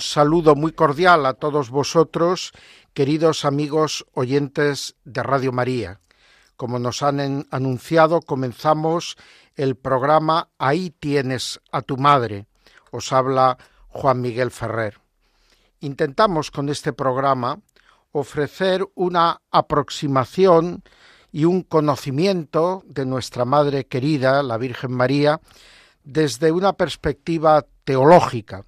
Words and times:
Un 0.00 0.04
saludo 0.04 0.54
muy 0.54 0.72
cordial 0.72 1.26
a 1.26 1.34
todos 1.34 1.68
vosotros, 1.68 2.52
queridos 2.94 3.44
amigos 3.44 4.06
oyentes 4.14 4.96
de 5.04 5.22
Radio 5.22 5.52
María. 5.52 6.00
Como 6.56 6.78
nos 6.78 7.02
han 7.02 7.46
anunciado, 7.50 8.22
comenzamos 8.22 9.18
el 9.56 9.76
programa 9.76 10.48
Ahí 10.56 10.88
tienes 10.88 11.60
a 11.70 11.82
tu 11.82 11.98
madre. 11.98 12.46
Os 12.90 13.12
habla 13.12 13.58
Juan 13.88 14.22
Miguel 14.22 14.50
Ferrer. 14.50 14.96
Intentamos 15.80 16.50
con 16.50 16.70
este 16.70 16.94
programa 16.94 17.58
ofrecer 18.12 18.88
una 18.94 19.42
aproximación 19.50 20.82
y 21.30 21.44
un 21.44 21.60
conocimiento 21.60 22.84
de 22.86 23.04
nuestra 23.04 23.44
Madre 23.44 23.84
querida, 23.84 24.42
la 24.42 24.56
Virgen 24.56 24.92
María, 24.92 25.42
desde 26.04 26.52
una 26.52 26.72
perspectiva 26.72 27.66
teológica. 27.84 28.64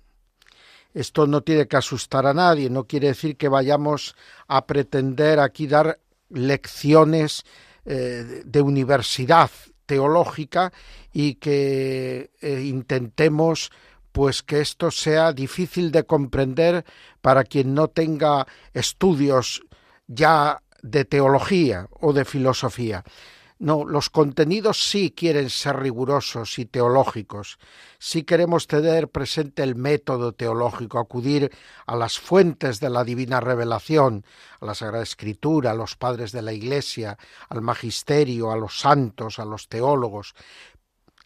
Esto 0.94 1.26
no 1.26 1.42
tiene 1.42 1.66
que 1.66 1.76
asustar 1.76 2.26
a 2.26 2.34
nadie, 2.34 2.68
no 2.68 2.84
quiere 2.84 3.08
decir 3.08 3.36
que 3.36 3.48
vayamos 3.48 4.14
a 4.46 4.66
pretender 4.66 5.40
aquí 5.40 5.66
dar 5.66 5.98
lecciones 6.28 7.44
eh, 7.84 8.42
de 8.44 8.62
universidad 8.62 9.50
teológica 9.86 10.72
y 11.12 11.34
que 11.34 12.30
eh, 12.40 12.62
intentemos 12.64 13.70
pues 14.12 14.42
que 14.42 14.60
esto 14.60 14.90
sea 14.90 15.32
difícil 15.32 15.90
de 15.90 16.04
comprender 16.04 16.84
para 17.20 17.44
quien 17.44 17.74
no 17.74 17.88
tenga 17.88 18.46
estudios 18.74 19.62
ya 20.06 20.62
de 20.82 21.04
teología 21.04 21.88
o 22.00 22.12
de 22.12 22.24
filosofía. 22.24 23.04
No, 23.62 23.84
los 23.84 24.10
contenidos 24.10 24.90
sí 24.90 25.12
quieren 25.16 25.48
ser 25.48 25.76
rigurosos 25.76 26.58
y 26.58 26.66
teológicos. 26.66 27.60
Sí 28.00 28.24
queremos 28.24 28.66
tener 28.66 29.08
presente 29.08 29.62
el 29.62 29.76
método 29.76 30.32
teológico, 30.32 30.98
acudir 30.98 31.48
a 31.86 31.94
las 31.94 32.18
fuentes 32.18 32.80
de 32.80 32.90
la 32.90 33.04
divina 33.04 33.38
revelación, 33.38 34.24
a 34.60 34.66
la 34.66 34.74
Sagrada 34.74 35.04
Escritura, 35.04 35.70
a 35.70 35.74
los 35.74 35.94
padres 35.94 36.32
de 36.32 36.42
la 36.42 36.52
Iglesia, 36.52 37.16
al 37.50 37.62
magisterio, 37.62 38.50
a 38.50 38.56
los 38.56 38.80
santos, 38.80 39.38
a 39.38 39.44
los 39.44 39.68
teólogos, 39.68 40.34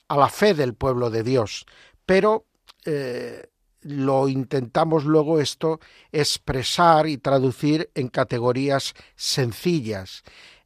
a 0.09 0.19
la 0.19 0.29
fe 0.29 0.53
del 0.53 0.75
pueblo 0.75 1.09
de 1.09 1.23
Dios. 1.23 1.65
Pero 2.05 2.45
eh, 2.85 3.49
lo 3.81 4.29
intentamos 4.29 5.07
luego 5.07 5.41
esto 5.41 5.81
expresar 6.13 7.07
y 7.07 7.17
traducir 7.17 7.91
en 7.95 8.09
categorías 8.09 8.93
sencillas, 9.15 10.23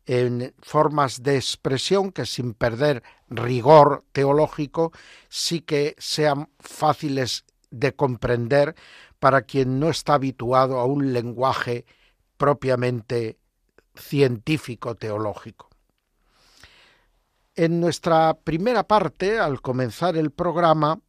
en 0.06 0.54
formas 0.60 1.22
de 1.22 1.36
expresión 1.36 2.12
que 2.12 2.26
sin 2.26 2.54
perder 2.54 3.02
rigor 3.28 4.04
teológico 4.12 4.92
sí 5.28 5.60
que 5.60 5.94
sean 5.98 6.48
fáciles 6.58 7.44
de 7.70 7.94
comprender 7.94 8.74
para 9.18 9.42
quien 9.42 9.78
no 9.78 9.90
está 9.90 10.14
habituado 10.14 10.78
a 10.78 10.84
un 10.84 11.12
lenguaje 11.12 11.84
propiamente 12.36 13.38
científico 13.94 14.94
teológico. 14.94 15.68
En 17.54 17.80
nuestra 17.80 18.34
primera 18.34 18.84
parte, 18.84 19.38
al 19.38 19.60
comenzar 19.60 20.16
el 20.16 20.30
programa, 20.30 21.00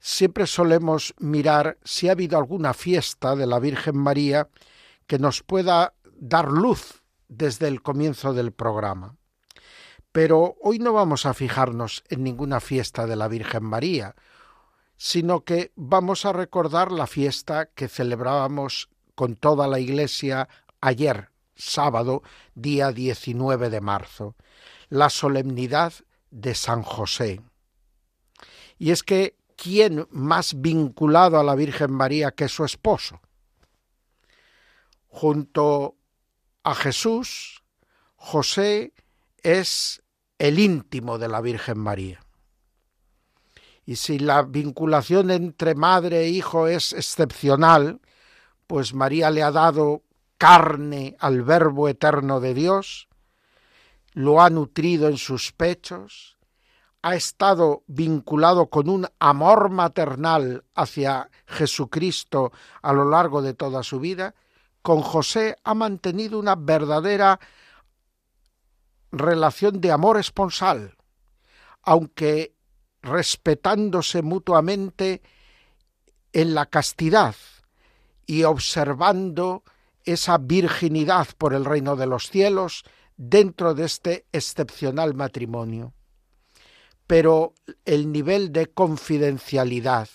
siempre 0.00 0.46
solemos 0.46 1.14
mirar 1.18 1.78
si 1.84 2.08
ha 2.08 2.12
habido 2.12 2.36
alguna 2.36 2.74
fiesta 2.74 3.36
de 3.36 3.46
la 3.46 3.60
Virgen 3.60 3.96
María 3.96 4.48
que 5.06 5.18
nos 5.18 5.42
pueda 5.42 5.94
dar 6.16 6.50
luz 6.50 7.01
desde 7.36 7.68
el 7.68 7.82
comienzo 7.82 8.34
del 8.34 8.52
programa. 8.52 9.16
Pero 10.12 10.56
hoy 10.60 10.78
no 10.78 10.92
vamos 10.92 11.24
a 11.24 11.34
fijarnos 11.34 12.04
en 12.10 12.22
ninguna 12.22 12.60
fiesta 12.60 13.06
de 13.06 13.16
la 13.16 13.28
Virgen 13.28 13.64
María, 13.64 14.14
sino 14.96 15.42
que 15.42 15.72
vamos 15.74 16.26
a 16.26 16.32
recordar 16.32 16.92
la 16.92 17.06
fiesta 17.06 17.66
que 17.66 17.88
celebrábamos 17.88 18.90
con 19.14 19.36
toda 19.36 19.66
la 19.66 19.80
Iglesia 19.80 20.48
ayer, 20.80 21.30
sábado, 21.54 22.22
día 22.54 22.92
19 22.92 23.70
de 23.70 23.80
marzo, 23.80 24.36
la 24.90 25.08
solemnidad 25.08 25.94
de 26.30 26.54
San 26.54 26.82
José. 26.82 27.40
Y 28.78 28.90
es 28.90 29.02
que 29.02 29.36
¿quién 29.56 30.06
más 30.10 30.60
vinculado 30.60 31.38
a 31.38 31.44
la 31.44 31.54
Virgen 31.54 31.92
María 31.92 32.32
que 32.32 32.48
su 32.48 32.64
esposo? 32.64 33.20
Junto 35.08 35.96
a 36.64 36.74
Jesús, 36.74 37.62
José 38.16 38.92
es 39.42 40.02
el 40.38 40.58
íntimo 40.58 41.18
de 41.18 41.28
la 41.28 41.40
Virgen 41.40 41.78
María. 41.78 42.20
Y 43.84 43.96
si 43.96 44.18
la 44.18 44.42
vinculación 44.42 45.30
entre 45.30 45.74
madre 45.74 46.20
e 46.20 46.28
hijo 46.28 46.68
es 46.68 46.92
excepcional, 46.92 48.00
pues 48.66 48.94
María 48.94 49.30
le 49.30 49.42
ha 49.42 49.50
dado 49.50 50.02
carne 50.38 51.16
al 51.18 51.42
Verbo 51.42 51.88
eterno 51.88 52.40
de 52.40 52.54
Dios, 52.54 53.08
lo 54.12 54.40
ha 54.40 54.50
nutrido 54.50 55.08
en 55.08 55.16
sus 55.16 55.52
pechos, 55.52 56.38
ha 57.02 57.16
estado 57.16 57.82
vinculado 57.86 58.66
con 58.70 58.88
un 58.88 59.08
amor 59.18 59.70
maternal 59.70 60.64
hacia 60.74 61.28
Jesucristo 61.46 62.52
a 62.82 62.92
lo 62.92 63.08
largo 63.08 63.42
de 63.42 63.54
toda 63.54 63.82
su 63.82 63.98
vida, 63.98 64.34
con 64.82 65.00
José 65.00 65.56
ha 65.64 65.74
mantenido 65.74 66.38
una 66.38 66.56
verdadera 66.56 67.40
relación 69.12 69.80
de 69.80 69.92
amor 69.92 70.18
esponsal, 70.18 70.96
aunque 71.82 72.54
respetándose 73.02 74.22
mutuamente 74.22 75.22
en 76.32 76.54
la 76.54 76.66
castidad 76.66 77.34
y 78.26 78.44
observando 78.44 79.62
esa 80.04 80.38
virginidad 80.38 81.28
por 81.38 81.54
el 81.54 81.64
reino 81.64 81.96
de 81.96 82.06
los 82.06 82.28
cielos 82.28 82.84
dentro 83.16 83.74
de 83.74 83.84
este 83.84 84.26
excepcional 84.32 85.14
matrimonio. 85.14 85.92
Pero 87.06 87.54
el 87.84 88.10
nivel 88.10 88.52
de 88.52 88.68
confidencialidad, 88.68 90.08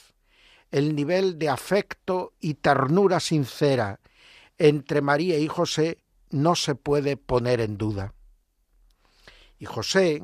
el 0.71 0.95
nivel 0.95 1.37
de 1.37 1.49
afecto 1.49 2.33
y 2.39 2.55
ternura 2.55 3.19
sincera 3.19 3.99
entre 4.57 5.01
María 5.01 5.37
y 5.37 5.47
José 5.47 5.99
no 6.29 6.55
se 6.55 6.75
puede 6.75 7.17
poner 7.17 7.61
en 7.61 7.77
duda. 7.77 8.13
Y 9.59 9.65
José 9.65 10.23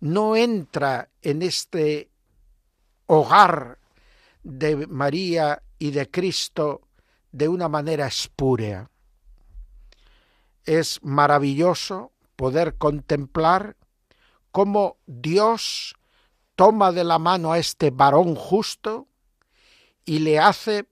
no 0.00 0.36
entra 0.36 1.10
en 1.22 1.42
este 1.42 2.10
hogar 3.06 3.78
de 4.42 4.86
María 4.86 5.62
y 5.78 5.90
de 5.90 6.10
Cristo 6.10 6.82
de 7.32 7.48
una 7.48 7.68
manera 7.68 8.06
espúrea. 8.06 8.90
Es 10.64 11.02
maravilloso 11.02 12.12
poder 12.36 12.76
contemplar 12.76 13.76
cómo 14.50 14.98
Dios 15.06 15.94
toma 16.54 16.92
de 16.92 17.04
la 17.04 17.18
mano 17.18 17.52
a 17.52 17.58
este 17.58 17.90
varón 17.90 18.34
justo 18.34 19.08
y 20.04 20.20
le 20.20 20.38
hace 20.38 20.86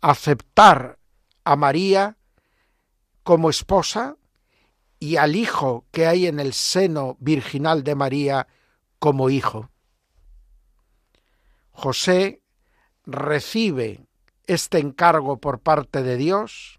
aceptar 0.00 0.98
a 1.44 1.56
María 1.56 2.16
como 3.22 3.50
esposa 3.50 4.16
y 4.98 5.16
al 5.16 5.36
hijo 5.36 5.84
que 5.90 6.06
hay 6.06 6.26
en 6.26 6.38
el 6.38 6.52
seno 6.52 7.16
virginal 7.20 7.82
de 7.82 7.94
María 7.94 8.46
como 8.98 9.30
hijo. 9.30 9.70
José 11.72 12.42
recibe 13.04 14.06
este 14.46 14.78
encargo 14.78 15.38
por 15.38 15.60
parte 15.60 16.02
de 16.02 16.16
Dios 16.16 16.78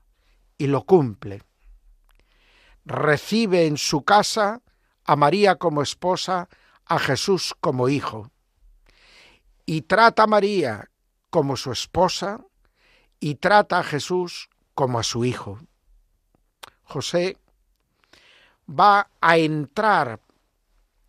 y 0.57 0.67
lo 0.67 0.85
cumple. 0.85 1.43
Recibe 2.85 3.65
en 3.65 3.77
su 3.77 4.03
casa 4.03 4.61
a 5.05 5.15
María 5.15 5.55
como 5.55 5.81
esposa, 5.81 6.47
a 6.85 6.99
Jesús 6.99 7.53
como 7.59 7.89
hijo. 7.89 8.31
Y 9.65 9.81
trata 9.81 10.23
a 10.23 10.27
María 10.27 10.89
como 11.29 11.57
su 11.57 11.71
esposa 11.71 12.39
y 13.19 13.35
trata 13.35 13.79
a 13.79 13.83
Jesús 13.83 14.49
como 14.73 14.99
a 14.99 15.03
su 15.03 15.25
hijo. 15.25 15.59
José 16.83 17.37
va 18.67 19.09
a 19.21 19.37
entrar 19.37 20.19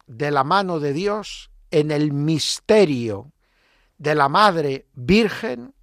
de 0.06 0.30
la 0.30 0.44
mano 0.44 0.80
de 0.80 0.92
Dios 0.92 1.50
en 1.70 1.90
el 1.90 2.12
misterio 2.12 3.32
de 3.98 4.14
la 4.14 4.28
Madre 4.28 4.86
Virgen 4.94 5.74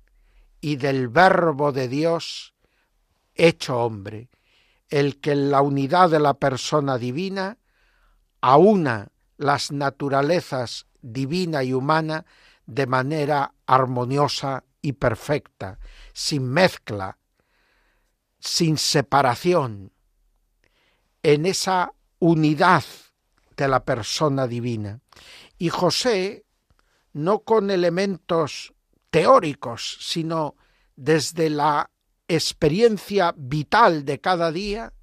y 0.59 0.75
del 0.75 1.07
Verbo 1.07 1.71
de 1.71 1.87
Dios 1.87 2.53
hecho 3.35 3.79
hombre, 3.79 4.29
el 4.89 5.19
que 5.19 5.31
en 5.31 5.51
la 5.51 5.61
unidad 5.61 6.09
de 6.09 6.19
la 6.19 6.35
persona 6.35 6.97
divina 6.97 7.57
aúna 8.41 9.09
las 9.37 9.71
naturalezas 9.71 10.85
divina 11.01 11.63
y 11.63 11.73
humana 11.73 12.25
de 12.65 12.85
manera 12.87 13.53
armoniosa 13.65 14.63
y 14.81 14.93
perfecta, 14.93 15.79
sin 16.13 16.47
mezcla, 16.47 17.17
sin 18.41 18.77
separación, 18.77 19.93
en 21.23 21.45
esa 21.45 21.93
unidad 22.19 22.83
de 23.55 23.67
la 23.67 23.85
persona 23.85 24.47
divina. 24.47 24.99
Y 25.57 25.69
José, 25.69 26.43
no 27.13 27.39
con 27.39 27.69
elementos 27.69 28.73
teóricos, 29.11 29.97
sino 30.01 30.55
desde 30.95 31.49
la 31.49 31.89
experiencia 32.27 33.33
vital 33.37 34.03
de 34.05 34.19
cada 34.19 34.51
día, 34.51 34.93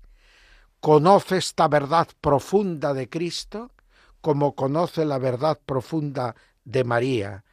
conoce 0.80 1.38
esta 1.38 1.68
verdad 1.68 2.08
profunda 2.20 2.92
de 2.92 3.08
Cristo 3.08 3.72
como 4.20 4.54
conoce 4.54 5.04
la 5.04 5.18
verdad 5.18 5.60
profunda 5.64 6.34
de 6.64 6.82
María, 6.84 7.44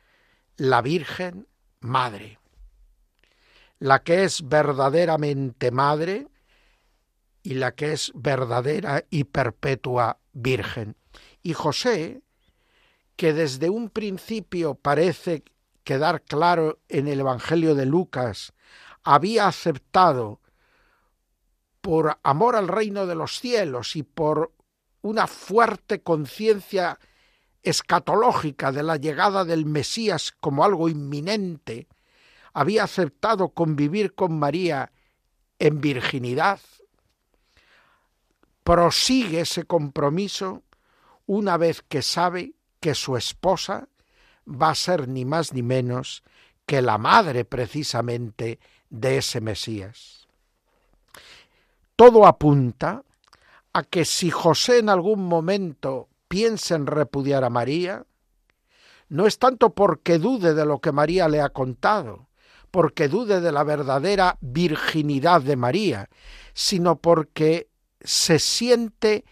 la 0.58 0.82
Virgen 0.82 1.48
Madre. 1.80 2.40
La 3.80 4.04
que 4.04 4.24
es 4.24 4.48
verdaderamente 4.48 5.72
Madre 5.72 6.28
y 7.44 7.56
la 7.56 7.76
que 7.76 7.94
es 7.94 8.12
verdadera 8.16 9.06
y 9.10 9.26
perpetua 9.26 10.20
Virgen. 10.34 10.96
Y 11.44 11.54
José, 11.54 12.22
que 13.16 13.34
desde 13.34 13.70
un 13.70 13.90
principio 13.90 14.76
parece 14.76 15.44
quedar 15.84 16.24
claro 16.24 16.80
en 16.90 17.08
el 17.08 17.20
Evangelio 17.20 17.76
de 17.76 17.86
Lucas, 17.86 18.54
había 19.04 19.48
aceptado 19.48 20.42
por 21.82 22.18
amor 22.24 22.56
al 22.56 22.68
reino 22.68 23.06
de 23.06 23.14
los 23.14 23.40
cielos 23.40 23.96
y 23.96 24.02
por 24.02 24.52
una 25.04 25.28
fuerte 25.28 26.02
conciencia 26.02 27.00
escatológica 27.62 28.72
de 28.72 28.82
la 28.82 28.98
llegada 28.98 29.46
del 29.46 29.68
Mesías 29.68 30.34
como 30.40 30.64
algo 30.64 30.90
inminente, 30.90 31.88
había 32.56 32.86
aceptado 32.86 33.50
convivir 33.50 34.16
con 34.16 34.40
María 34.40 34.94
en 35.60 35.82
virginidad, 35.82 36.62
prosigue 38.64 39.42
ese 39.42 39.66
compromiso 39.66 40.64
una 41.26 41.58
vez 41.58 41.82
que 41.82 42.02
sabe 42.02 42.54
que 42.80 42.96
su 42.96 43.18
esposa 43.18 43.90
va 44.48 44.70
a 44.70 44.76
ser 44.76 45.10
ni 45.10 45.26
más 45.26 45.54
ni 45.54 45.64
menos 45.64 46.24
que 46.66 46.82
la 46.82 46.98
madre 46.98 47.44
precisamente 47.44 48.60
de 48.90 49.18
ese 49.18 49.42
Mesías. 49.42 50.30
Todo 51.98 52.26
apunta 52.26 53.04
a 53.74 53.84
que 53.84 54.06
si 54.06 54.32
José 54.32 54.80
en 54.80 54.88
algún 54.88 55.26
momento 55.26 56.08
piensa 56.30 56.76
en 56.76 56.88
repudiar 56.88 57.44
a 57.44 57.50
María, 57.50 58.06
no 59.10 59.28
es 59.28 59.40
tanto 59.40 59.72
porque 59.72 60.20
dude 60.20 60.54
de 60.54 60.66
lo 60.66 60.80
que 60.80 60.94
María 60.94 61.28
le 61.28 61.42
ha 61.42 61.50
contado, 61.50 62.28
porque 62.76 63.08
dude 63.08 63.40
de 63.40 63.54
la 63.54 63.64
verdadera 63.64 64.38
virginidad 64.42 65.40
de 65.42 65.56
María, 65.56 66.10
sino 66.54 66.98
porque 66.98 67.70
se 68.02 68.38
siente 68.38 69.24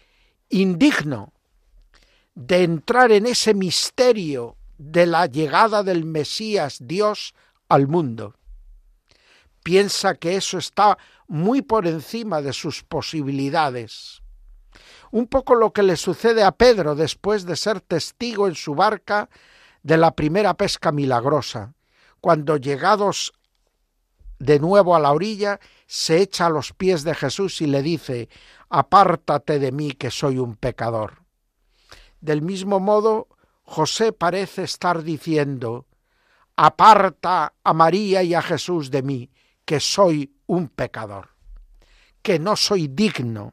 indigno 0.48 1.34
de 2.34 2.62
entrar 2.62 3.12
en 3.12 3.26
ese 3.26 3.52
misterio 3.52 4.56
de 4.78 5.04
la 5.04 5.26
llegada 5.26 5.82
del 5.82 6.06
Mesías 6.06 6.78
Dios 6.80 7.34
al 7.68 7.86
mundo. 7.86 8.34
Piensa 9.62 10.14
que 10.14 10.36
eso 10.36 10.56
está 10.56 10.96
muy 11.28 11.60
por 11.60 11.86
encima 11.86 12.40
de 12.40 12.54
sus 12.54 12.82
posibilidades. 12.82 14.22
Un 15.10 15.26
poco 15.26 15.54
lo 15.54 15.74
que 15.74 15.82
le 15.82 15.98
sucede 15.98 16.42
a 16.42 16.52
Pedro 16.52 16.94
después 16.94 17.44
de 17.44 17.56
ser 17.56 17.82
testigo 17.82 18.48
en 18.48 18.54
su 18.54 18.74
barca 18.74 19.28
de 19.82 19.98
la 19.98 20.12
primera 20.12 20.54
pesca 20.54 20.92
milagrosa, 20.92 21.74
cuando 22.24 22.56
llegados 22.56 23.34
de 24.38 24.58
nuevo 24.58 24.96
a 24.96 24.98
la 24.98 25.12
orilla, 25.12 25.60
se 25.86 26.22
echa 26.22 26.46
a 26.46 26.48
los 26.48 26.72
pies 26.72 27.04
de 27.04 27.14
Jesús 27.14 27.60
y 27.60 27.66
le 27.66 27.82
dice, 27.82 28.30
Apártate 28.70 29.58
de 29.58 29.72
mí 29.72 29.92
que 29.92 30.10
soy 30.10 30.38
un 30.38 30.56
pecador. 30.56 31.18
Del 32.22 32.40
mismo 32.40 32.80
modo, 32.80 33.28
José 33.64 34.14
parece 34.14 34.62
estar 34.62 35.02
diciendo, 35.02 35.84
aparta 36.56 37.52
a 37.62 37.74
María 37.74 38.22
y 38.22 38.32
a 38.32 38.40
Jesús 38.40 38.90
de 38.90 39.02
mí, 39.02 39.30
que 39.66 39.78
soy 39.78 40.34
un 40.46 40.70
pecador, 40.70 41.28
que 42.22 42.38
no 42.38 42.56
soy 42.56 42.88
digno 42.88 43.52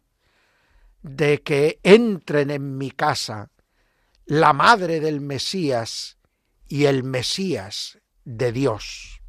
de 1.01 1.41
que 1.41 1.81
entren 1.83 2.49
en 2.49 2.77
mi 2.77 2.91
casa 2.91 3.51
la 4.27 4.53
madre 4.53 5.01
del 5.01 5.19
Mesías 5.19 6.17
y 6.69 6.85
el 6.85 7.03
Mesías 7.03 8.00
de 8.25 8.51
Dios. 8.51 9.21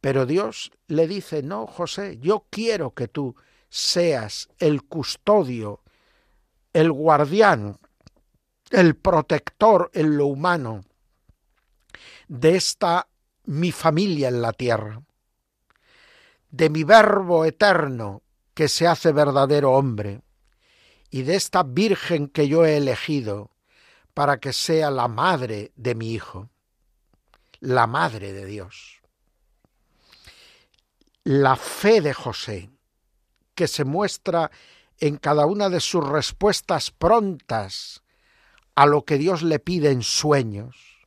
Pero 0.00 0.26
Dios 0.26 0.72
le 0.86 1.06
dice, 1.06 1.42
no, 1.42 1.66
José, 1.66 2.18
yo 2.20 2.46
quiero 2.50 2.94
que 2.94 3.08
tú 3.08 3.36
seas 3.68 4.48
el 4.58 4.84
custodio, 4.84 5.82
el 6.72 6.90
guardián 6.90 7.78
el 8.70 8.94
protector 8.94 9.90
en 9.94 10.16
lo 10.16 10.26
humano 10.26 10.84
de 12.28 12.56
esta 12.56 13.08
mi 13.44 13.72
familia 13.72 14.28
en 14.28 14.42
la 14.42 14.52
tierra, 14.52 15.02
de 16.50 16.70
mi 16.70 16.84
verbo 16.84 17.44
eterno 17.44 18.22
que 18.54 18.68
se 18.68 18.86
hace 18.86 19.12
verdadero 19.12 19.72
hombre, 19.72 20.20
y 21.10 21.22
de 21.22 21.34
esta 21.34 21.64
Virgen 21.64 22.28
que 22.28 22.46
yo 22.46 22.64
he 22.64 22.76
elegido 22.76 23.50
para 24.14 24.38
que 24.38 24.52
sea 24.52 24.90
la 24.92 25.08
madre 25.08 25.72
de 25.74 25.96
mi 25.96 26.12
Hijo, 26.12 26.48
la 27.60 27.86
madre 27.86 28.32
de 28.32 28.46
Dios. 28.46 29.00
La 31.24 31.56
fe 31.56 32.00
de 32.00 32.14
José, 32.14 32.70
que 33.54 33.68
se 33.68 33.84
muestra 33.84 34.50
en 34.98 35.16
cada 35.16 35.46
una 35.46 35.68
de 35.68 35.80
sus 35.80 36.06
respuestas 36.06 36.90
prontas 36.90 38.02
a 38.74 38.86
lo 38.86 39.04
que 39.04 39.18
Dios 39.18 39.42
le 39.42 39.58
pide 39.58 39.90
en 39.90 40.02
sueños, 40.02 41.06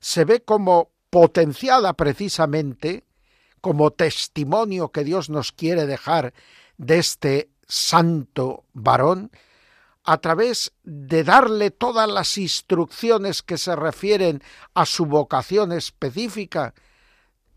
se 0.00 0.24
ve 0.24 0.42
como 0.42 0.90
potenciada 1.10 1.92
precisamente 1.94 3.04
como 3.60 3.92
testimonio 3.92 4.92
que 4.92 5.04
Dios 5.04 5.30
nos 5.30 5.52
quiere 5.52 5.86
dejar 5.86 6.34
de 6.76 6.98
este 6.98 7.48
santo 7.66 8.64
varón, 8.74 9.30
a 10.04 10.18
través 10.18 10.72
de 10.82 11.24
darle 11.24 11.70
todas 11.70 12.08
las 12.08 12.36
instrucciones 12.36 13.42
que 13.42 13.56
se 13.56 13.74
refieren 13.74 14.42
a 14.74 14.84
su 14.84 15.06
vocación 15.06 15.72
específica 15.72 16.74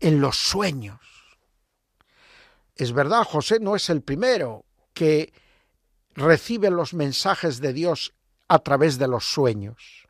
en 0.00 0.20
los 0.20 0.38
sueños. 0.38 0.98
Es 2.74 2.92
verdad, 2.92 3.24
José 3.24 3.58
no 3.60 3.76
es 3.76 3.90
el 3.90 4.02
primero 4.02 4.64
que 4.94 5.32
recibe 6.14 6.70
los 6.70 6.94
mensajes 6.94 7.60
de 7.60 7.72
Dios 7.74 8.14
a 8.48 8.60
través 8.60 8.98
de 8.98 9.08
los 9.08 9.24
sueños. 9.24 10.08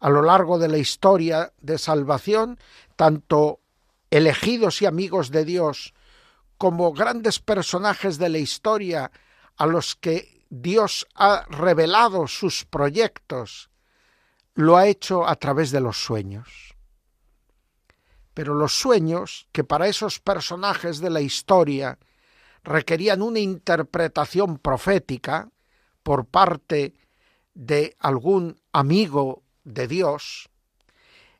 A 0.00 0.10
lo 0.10 0.22
largo 0.22 0.58
de 0.58 0.68
la 0.68 0.78
historia 0.78 1.52
de 1.60 1.78
salvación, 1.78 2.58
tanto 2.96 3.60
elegidos 4.10 4.82
y 4.82 4.86
amigos 4.86 5.30
de 5.30 5.44
Dios 5.44 5.94
como 6.58 6.92
grandes 6.92 7.38
personajes 7.38 8.18
de 8.18 8.28
la 8.28 8.38
historia 8.38 9.10
a 9.56 9.66
los 9.66 9.94
que 9.94 10.39
Dios 10.50 11.06
ha 11.14 11.46
revelado 11.48 12.26
sus 12.26 12.64
proyectos, 12.64 13.70
lo 14.54 14.76
ha 14.76 14.88
hecho 14.88 15.26
a 15.26 15.36
través 15.36 15.70
de 15.70 15.80
los 15.80 16.02
sueños. 16.02 16.74
Pero 18.34 18.54
los 18.54 18.74
sueños, 18.74 19.46
que 19.52 19.62
para 19.62 19.86
esos 19.86 20.18
personajes 20.18 20.98
de 20.98 21.10
la 21.10 21.20
historia 21.20 21.98
requerían 22.64 23.22
una 23.22 23.38
interpretación 23.38 24.58
profética 24.58 25.50
por 26.02 26.26
parte 26.26 26.94
de 27.54 27.96
algún 28.00 28.60
amigo 28.72 29.44
de 29.62 29.86
Dios, 29.86 30.50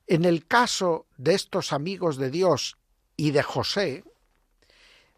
en 0.07 0.25
el 0.25 0.47
caso 0.47 1.07
de 1.17 1.35
estos 1.35 1.73
amigos 1.73 2.17
de 2.17 2.31
Dios 2.31 2.77
y 3.17 3.33
de 3.33 3.43
José, 3.43 4.05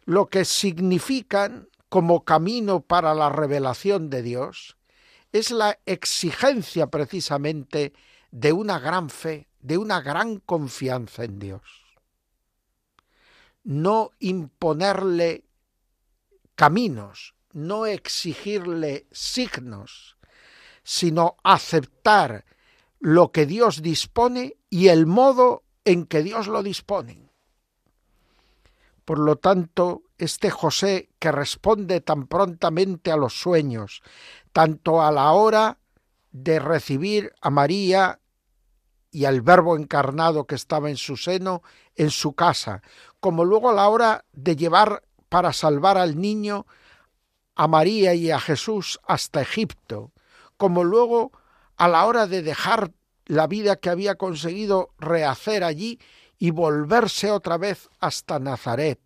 lo 0.05 0.27
que 0.27 0.45
significan 0.45 1.69
como 1.93 2.25
camino 2.25 2.81
para 2.81 3.13
la 3.13 3.29
revelación 3.29 4.09
de 4.09 4.23
Dios 4.23 4.77
es 5.31 5.51
la 5.51 5.77
exigencia 5.85 6.87
precisamente 6.87 7.93
de 8.31 8.51
una 8.51 8.79
gran 8.79 9.11
fe, 9.11 9.47
de 9.59 9.77
una 9.77 10.01
gran 10.01 10.39
confianza 10.39 11.23
en 11.23 11.37
Dios. 11.37 11.61
No 13.63 14.09
imponerle 14.17 15.45
caminos, 16.55 17.35
no 17.51 17.85
exigirle 17.85 19.05
signos, 19.11 20.17
sino 20.81 21.37
aceptar 21.43 22.43
lo 22.99 23.31
que 23.31 23.45
Dios 23.45 23.83
dispone 23.83 24.57
y 24.71 24.87
el 24.87 25.05
modo 25.05 25.61
en 25.85 26.07
que 26.07 26.23
Dios 26.23 26.47
lo 26.47 26.63
dispone. 26.63 27.29
Por 29.05 29.19
lo 29.19 29.35
tanto, 29.35 30.01
este 30.23 30.49
José 30.49 31.09
que 31.19 31.31
responde 31.31 32.01
tan 32.01 32.27
prontamente 32.27 33.11
a 33.11 33.17
los 33.17 33.39
sueños, 33.39 34.01
tanto 34.51 35.01
a 35.01 35.11
la 35.11 35.31
hora 35.31 35.77
de 36.31 36.59
recibir 36.59 37.33
a 37.41 37.49
María 37.49 38.19
y 39.11 39.25
al 39.25 39.41
Verbo 39.41 39.77
encarnado 39.77 40.47
que 40.47 40.55
estaba 40.55 40.89
en 40.89 40.97
su 40.97 41.17
seno 41.17 41.61
en 41.95 42.09
su 42.09 42.33
casa, 42.33 42.81
como 43.19 43.45
luego 43.45 43.69
a 43.69 43.73
la 43.73 43.87
hora 43.89 44.25
de 44.31 44.55
llevar 44.55 45.03
para 45.29 45.53
salvar 45.53 45.97
al 45.97 46.19
niño 46.19 46.65
a 47.55 47.67
María 47.67 48.15
y 48.15 48.31
a 48.31 48.39
Jesús 48.39 48.99
hasta 49.05 49.41
Egipto, 49.41 50.11
como 50.57 50.83
luego 50.83 51.31
a 51.77 51.87
la 51.87 52.05
hora 52.05 52.25
de 52.27 52.41
dejar 52.41 52.91
la 53.25 53.47
vida 53.47 53.75
que 53.75 53.89
había 53.89 54.15
conseguido 54.15 54.93
rehacer 54.97 55.63
allí 55.63 55.99
y 56.39 56.51
volverse 56.51 57.31
otra 57.31 57.57
vez 57.57 57.89
hasta 57.99 58.39
Nazaret. 58.39 59.02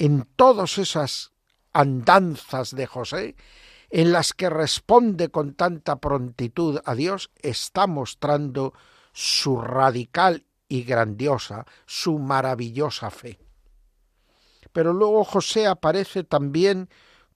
En 0.00 0.24
todas 0.34 0.78
esas 0.78 1.30
andanzas 1.74 2.74
de 2.74 2.86
José, 2.86 3.36
en 3.90 4.12
las 4.12 4.32
que 4.32 4.48
responde 4.48 5.28
con 5.28 5.52
tanta 5.52 5.96
prontitud 5.96 6.80
a 6.86 6.94
Dios, 6.94 7.30
está 7.42 7.86
mostrando 7.86 8.72
su 9.12 9.60
radical 9.60 10.46
y 10.68 10.84
grandiosa, 10.84 11.66
su 11.84 12.18
maravillosa 12.18 13.10
fe. 13.10 13.38
Pero 14.72 14.94
luego 14.94 15.22
José 15.22 15.66
aparece 15.66 16.24
también 16.24 16.88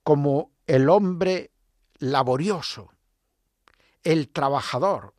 como 0.03 0.51
el 0.67 0.89
hombre 0.89 1.51
laborioso, 1.99 2.95
el 4.05 4.31
trabajador. 4.31 5.13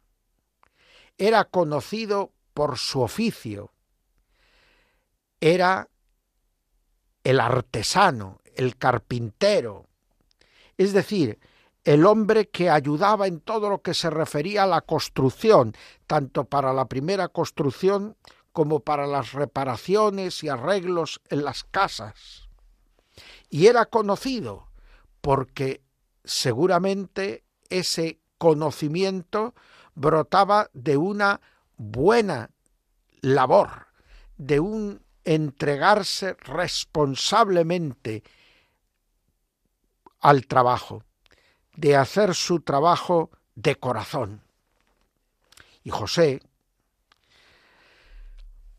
Era 1.20 1.44
conocido 1.44 2.34
por 2.56 2.80
su 2.80 3.02
oficio, 3.02 3.72
era 5.40 5.90
el 7.26 7.42
artesano, 7.42 8.40
el 8.56 8.78
carpintero, 8.78 9.88
es 10.78 10.94
decir, 10.94 11.40
el 11.84 12.06
hombre 12.06 12.48
que 12.48 12.70
ayudaba 12.70 13.28
en 13.28 13.42
todo 13.42 13.70
lo 13.70 13.82
que 13.82 13.94
se 13.94 14.10
refería 14.10 14.64
a 14.64 14.68
la 14.68 14.82
construcción, 14.82 15.74
tanto 16.08 16.46
para 16.46 16.72
la 16.72 16.86
primera 16.86 17.28
construcción 17.28 18.16
como 18.54 18.80
para 18.80 19.08
las 19.08 19.34
reparaciones 19.34 20.44
y 20.44 20.50
arreglos 20.50 21.20
en 21.30 21.44
las 21.44 21.64
casas. 21.64 22.48
Y 23.50 23.68
era 23.68 23.86
conocido 23.86 24.68
porque 25.22 25.82
seguramente 26.24 27.44
ese 27.70 28.20
conocimiento 28.38 29.56
brotaba 29.96 30.70
de 30.74 30.98
una 30.98 31.42
buena 31.78 32.52
labor, 33.22 33.88
de 34.38 34.60
un 34.60 35.05
entregarse 35.26 36.36
responsablemente 36.42 38.24
al 40.22 40.48
trabajo, 40.48 41.04
de 41.76 41.96
hacer 41.96 42.34
su 42.34 42.62
trabajo 42.62 43.32
de 43.56 43.76
corazón. 43.76 44.42
Y 45.84 45.90
José 45.90 46.42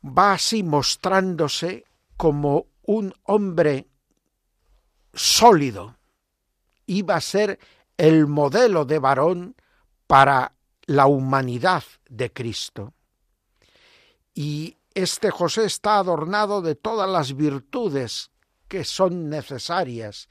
va 0.02 0.32
así 0.32 0.62
mostrándose 0.62 1.84
como 2.16 2.66
un 2.82 3.12
hombre 3.24 3.88
sólido, 5.12 5.96
iba 6.86 7.16
a 7.16 7.20
ser 7.20 7.58
el 7.96 8.26
modelo 8.26 8.84
de 8.84 8.98
varón 8.98 9.56
para 10.06 10.52
la 10.86 11.06
humanidad 11.06 11.82
de 12.08 12.32
Cristo. 12.32 12.92
Y 14.34 14.76
este 14.96 15.30
José 15.30 15.66
está 15.66 15.98
adornado 15.98 16.62
de 16.62 16.74
todas 16.74 17.08
las 17.08 17.36
virtudes 17.36 18.30
que 18.66 18.82
son 18.82 19.28
necesarias 19.28 20.26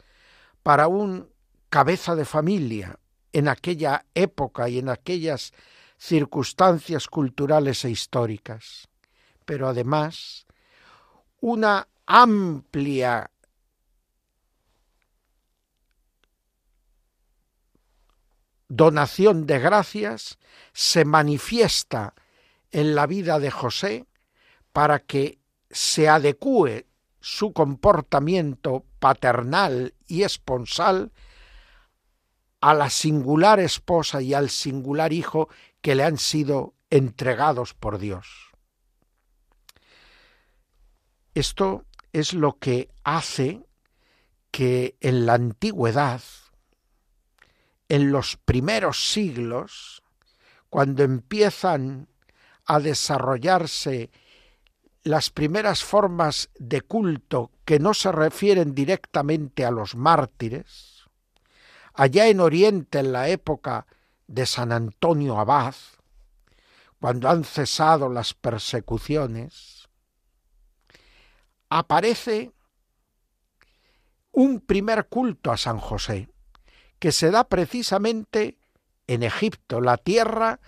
para 0.64 0.88
un 0.88 1.30
cabeza 1.70 2.16
de 2.16 2.26
familia 2.26 3.00
en 3.32 3.48
aquella 3.48 4.06
época 4.16 4.68
y 4.68 4.80
en 4.80 4.90
aquellas 4.90 5.54
circunstancias 6.00 7.06
culturales 7.08 7.86
e 7.86 7.92
históricas, 7.92 8.90
pero 9.46 9.68
además 9.68 10.48
una 11.42 11.88
amplia 12.08 13.30
donación 18.68 19.46
de 19.46 19.60
gracias 19.60 20.40
se 20.74 21.06
manifiesta 21.06 22.16
en 22.72 22.96
la 22.96 23.06
vida 23.06 23.38
de 23.38 23.52
José 23.52 24.08
para 24.76 25.00
que 25.00 25.40
se 25.70 26.10
adecúe 26.10 26.84
su 27.22 27.54
comportamiento 27.54 28.84
paternal 29.00 29.94
y 30.06 30.24
esponsal 30.24 31.14
a 32.60 32.74
la 32.74 32.90
singular 32.90 33.62
esposa 33.62 34.22
y 34.22 34.34
al 34.34 34.50
singular 34.50 35.14
hijo 35.14 35.48
que 35.80 35.96
le 35.96 36.04
han 36.04 36.18
sido 36.18 36.74
entregados 36.90 37.74
por 37.74 38.00
Dios. 38.00 38.28
Esto 41.36 41.86
es 42.12 42.34
lo 42.34 42.60
que 42.60 42.90
hace 43.06 43.66
que 44.52 44.98
en 45.00 45.26
la 45.26 45.36
antigüedad 45.36 46.22
en 47.88 48.12
los 48.12 48.36
primeros 48.36 49.10
siglos, 49.10 50.04
cuando 50.70 51.04
empiezan 51.04 52.10
a 52.66 52.82
desarrollarse 52.82 54.10
las 55.06 55.30
primeras 55.30 55.84
formas 55.84 56.50
de 56.58 56.82
culto 56.82 57.52
que 57.64 57.78
no 57.78 57.94
se 57.94 58.12
refieren 58.12 58.74
directamente 58.74 59.64
a 59.64 59.70
los 59.70 59.96
mártires, 59.96 61.04
allá 61.94 62.28
en 62.28 62.40
Oriente 62.40 63.00
en 63.00 63.14
la 63.14 63.30
época 63.30 63.86
de 64.26 64.48
San 64.48 64.72
Antonio 64.72 65.40
Abad, 65.40 65.76
cuando 67.00 67.30
han 67.30 67.44
cesado 67.44 68.10
las 68.10 68.34
persecuciones, 68.34 69.88
aparece 71.70 72.52
un 74.32 74.60
primer 74.60 75.08
culto 75.08 75.52
a 75.52 75.58
San 75.58 75.78
José 75.78 76.30
que 76.98 77.12
se 77.12 77.30
da 77.30 77.44
precisamente 77.48 78.58
en 79.06 79.22
Egipto, 79.22 79.82
la 79.82 79.98
tierra 79.98 80.60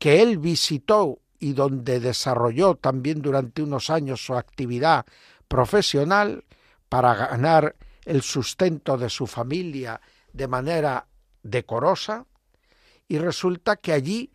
que 0.00 0.20
él 0.20 0.38
visitó 0.38 1.20
y 1.38 1.52
donde 1.52 2.00
desarrolló 2.00 2.74
también 2.74 3.22
durante 3.22 3.62
unos 3.62 3.90
años 3.90 4.24
su 4.24 4.34
actividad 4.34 5.06
profesional 5.46 6.44
para 6.88 7.14
ganar 7.14 7.76
el 8.04 8.22
sustento 8.22 8.96
de 8.96 9.10
su 9.10 9.26
familia 9.26 10.00
de 10.32 10.48
manera 10.48 11.06
decorosa, 11.42 12.26
y 13.06 13.18
resulta 13.18 13.76
que 13.76 13.92
allí 13.92 14.30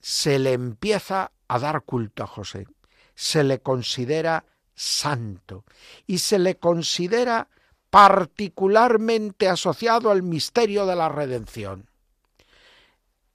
se 0.00 0.38
le 0.38 0.52
empieza 0.52 1.32
a 1.48 1.58
dar 1.58 1.82
culto 1.82 2.24
a 2.24 2.26
José, 2.26 2.66
se 3.14 3.44
le 3.44 3.60
considera 3.60 4.44
santo 4.74 5.64
y 6.06 6.18
se 6.18 6.38
le 6.38 6.56
considera 6.58 7.48
particularmente 7.90 9.48
asociado 9.48 10.10
al 10.10 10.22
misterio 10.22 10.86
de 10.86 10.96
la 10.96 11.08
redención. 11.08 11.88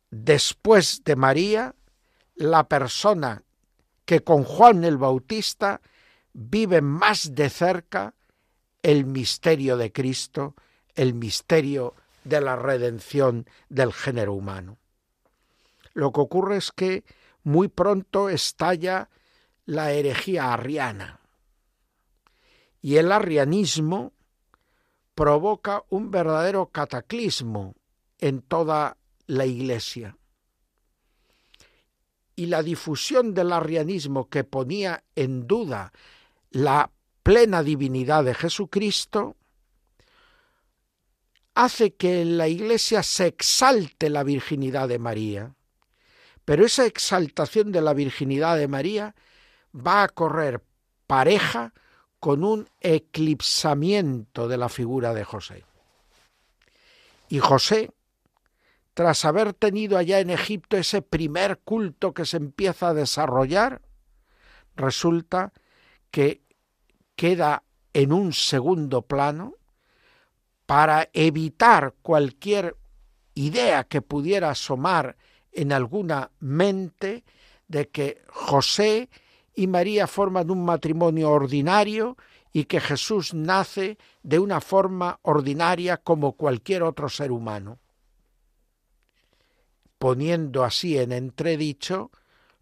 Después 0.10 1.04
de 1.06 1.16
María, 1.16 1.76
la 2.38 2.68
persona 2.68 3.44
que 4.06 4.24
con 4.24 4.44
Juan 4.44 4.84
el 4.84 4.98
Bautista 4.98 5.82
vive 6.34 6.82
más 6.82 7.36
de 7.36 7.50
cerca 7.50 8.14
el 8.82 9.06
misterio 9.06 9.76
de 9.76 9.92
Cristo, 9.92 10.56
el 10.96 11.14
misterio 11.14 11.96
de 12.24 12.42
la 12.42 12.56
redención 12.56 13.48
del 13.70 13.92
género 13.92 14.34
humano. 14.34 14.78
Lo 15.94 16.12
que 16.12 16.22
ocurre 16.22 16.58
es 16.58 16.72
que 16.72 17.04
muy 17.44 17.68
pronto 17.68 18.30
estalla 18.30 19.10
la 19.66 19.92
herejía 19.92 20.54
arriana. 20.54 21.20
Y 22.82 22.98
el 22.98 23.12
arrianismo 23.12 24.14
provoca 25.16 25.84
un 25.90 26.12
verdadero 26.12 26.68
cataclismo 26.68 27.76
en 28.20 28.42
toda 28.42 28.98
la 29.26 29.46
Iglesia. 29.46 30.16
Y 32.38 32.46
la 32.46 32.64
difusión 32.64 33.34
del 33.34 33.52
arrianismo 33.52 34.30
que 34.30 34.46
ponía 34.46 35.04
en 35.16 35.48
duda 35.48 35.92
la 36.52 36.90
plena 37.24 37.64
divinidad 37.64 38.24
de 38.24 38.34
Jesucristo 38.34 39.36
hace 41.56 41.96
que 41.96 42.22
en 42.22 42.38
la 42.38 42.48
Iglesia 42.48 43.02
se 43.02 43.26
exalte 43.26 44.10
la 44.10 44.24
virginidad 44.24 44.88
de 44.88 45.00
María. 45.00 45.56
Pero 46.46 46.66
esa 46.66 46.86
exaltación 46.86 47.72
de 47.72 47.82
la 47.82 47.94
virginidad 47.94 48.56
de 48.56 48.68
María 48.68 49.16
va 49.76 50.04
a 50.04 50.08
correr 50.08 50.64
pareja 51.08 51.74
con 52.20 52.44
un 52.44 52.70
eclipsamiento 52.80 54.48
de 54.48 54.58
la 54.58 54.70
figura 54.70 55.14
de 55.14 55.24
José. 55.24 55.66
Y 57.30 57.40
José 57.40 57.92
tras 58.98 59.26
haber 59.26 59.54
tenido 59.54 59.96
allá 59.96 60.22
en 60.22 60.32
Egipto 60.32 60.76
ese 60.76 61.04
primer 61.04 61.60
culto 61.60 62.16
que 62.16 62.26
se 62.26 62.38
empieza 62.38 62.88
a 62.88 62.94
desarrollar, 62.96 63.84
resulta 64.76 65.54
que 66.10 66.42
queda 67.16 67.62
en 67.94 68.12
un 68.12 68.34
segundo 68.34 69.04
plano 69.04 69.54
para 70.66 71.10
evitar 71.14 71.94
cualquier 72.02 72.76
idea 73.36 73.84
que 73.84 74.02
pudiera 74.02 74.50
asomar 74.50 75.16
en 75.52 75.74
alguna 75.74 76.32
mente 76.40 77.24
de 77.68 77.90
que 77.90 78.24
José 78.30 79.12
y 79.54 79.68
María 79.68 80.08
forman 80.08 80.50
un 80.50 80.66
matrimonio 80.66 81.30
ordinario 81.30 82.18
y 82.52 82.64
que 82.64 82.80
Jesús 82.80 83.36
nace 83.36 84.00
de 84.24 84.40
una 84.40 84.60
forma 84.60 85.20
ordinaria 85.22 85.98
como 85.98 86.32
cualquier 86.32 86.82
otro 86.82 87.10
ser 87.10 87.32
humano, 87.32 87.78
poniendo 89.98 90.64
así 90.64 90.98
en 90.98 91.12
entredicho 91.12 92.12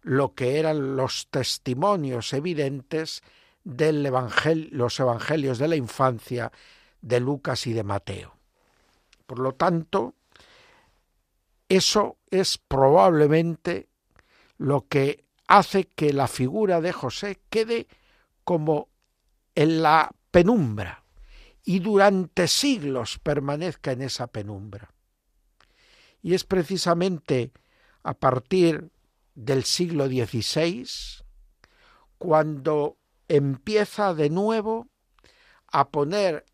lo 0.02 0.34
que 0.34 0.58
eran 0.58 0.96
los 0.96 1.28
testimonios 1.30 2.32
evidentes 2.32 3.22
de 3.64 3.92
los 3.92 5.00
evangelios 5.00 5.58
de 5.58 5.68
la 5.68 5.76
infancia 5.76 6.52
de 7.00 7.20
Lucas 7.20 7.66
y 7.66 7.72
de 7.72 7.82
Mateo. 7.82 8.36
Por 9.26 9.40
lo 9.40 9.52
tanto, 9.54 10.14
eso 11.68 12.18
es 12.30 12.58
probablemente 12.58 13.88
lo 14.58 14.86
que 14.88 15.24
hace 15.48 15.84
que 15.84 16.12
la 16.12 16.28
figura 16.28 16.80
de 16.80 16.92
José 16.92 17.40
quede 17.50 17.88
como 18.44 18.88
en 19.56 19.82
la 19.82 20.12
penumbra 20.30 21.02
y 21.64 21.80
durante 21.80 22.46
siglos 22.46 23.18
permanezca 23.18 23.90
en 23.90 24.02
esa 24.02 24.28
penumbra. 24.28 24.92
Y 26.22 26.34
es 26.34 26.44
precisamente 26.44 27.52
a 28.02 28.14
partir 28.14 28.90
del 29.34 29.64
siglo 29.64 30.06
XVI 30.06 30.86
cuando 32.18 32.98
empieza 33.28 34.14
de 34.14 34.30
nuevo 34.30 34.88
a 35.68 35.88
poner 35.88 36.46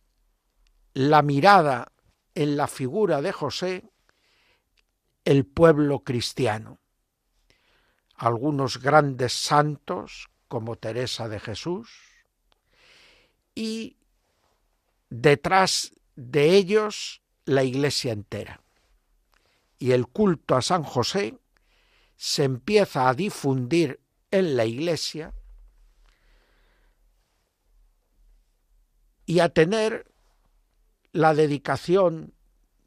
la 0.94 1.22
mirada 1.22 1.92
en 2.34 2.56
la 2.56 2.66
figura 2.66 3.22
de 3.22 3.32
José 3.32 3.90
el 5.24 5.46
pueblo 5.46 6.00
cristiano. 6.00 6.80
Algunos 8.16 8.80
grandes 8.80 9.32
santos 9.32 10.28
como 10.48 10.76
Teresa 10.76 11.28
de 11.28 11.40
Jesús 11.40 11.90
y 13.54 13.96
detrás 15.08 15.92
de 16.16 16.56
ellos 16.56 17.22
la 17.44 17.64
iglesia 17.64 18.12
entera. 18.12 18.61
Y 19.82 19.90
el 19.90 20.06
culto 20.06 20.54
a 20.54 20.62
San 20.62 20.84
José 20.84 21.40
se 22.14 22.44
empieza 22.44 23.08
a 23.08 23.14
difundir 23.14 24.00
en 24.30 24.56
la 24.56 24.64
iglesia 24.64 25.34
y 29.26 29.40
a 29.40 29.48
tener 29.48 30.06
la 31.10 31.34
dedicación 31.34 32.32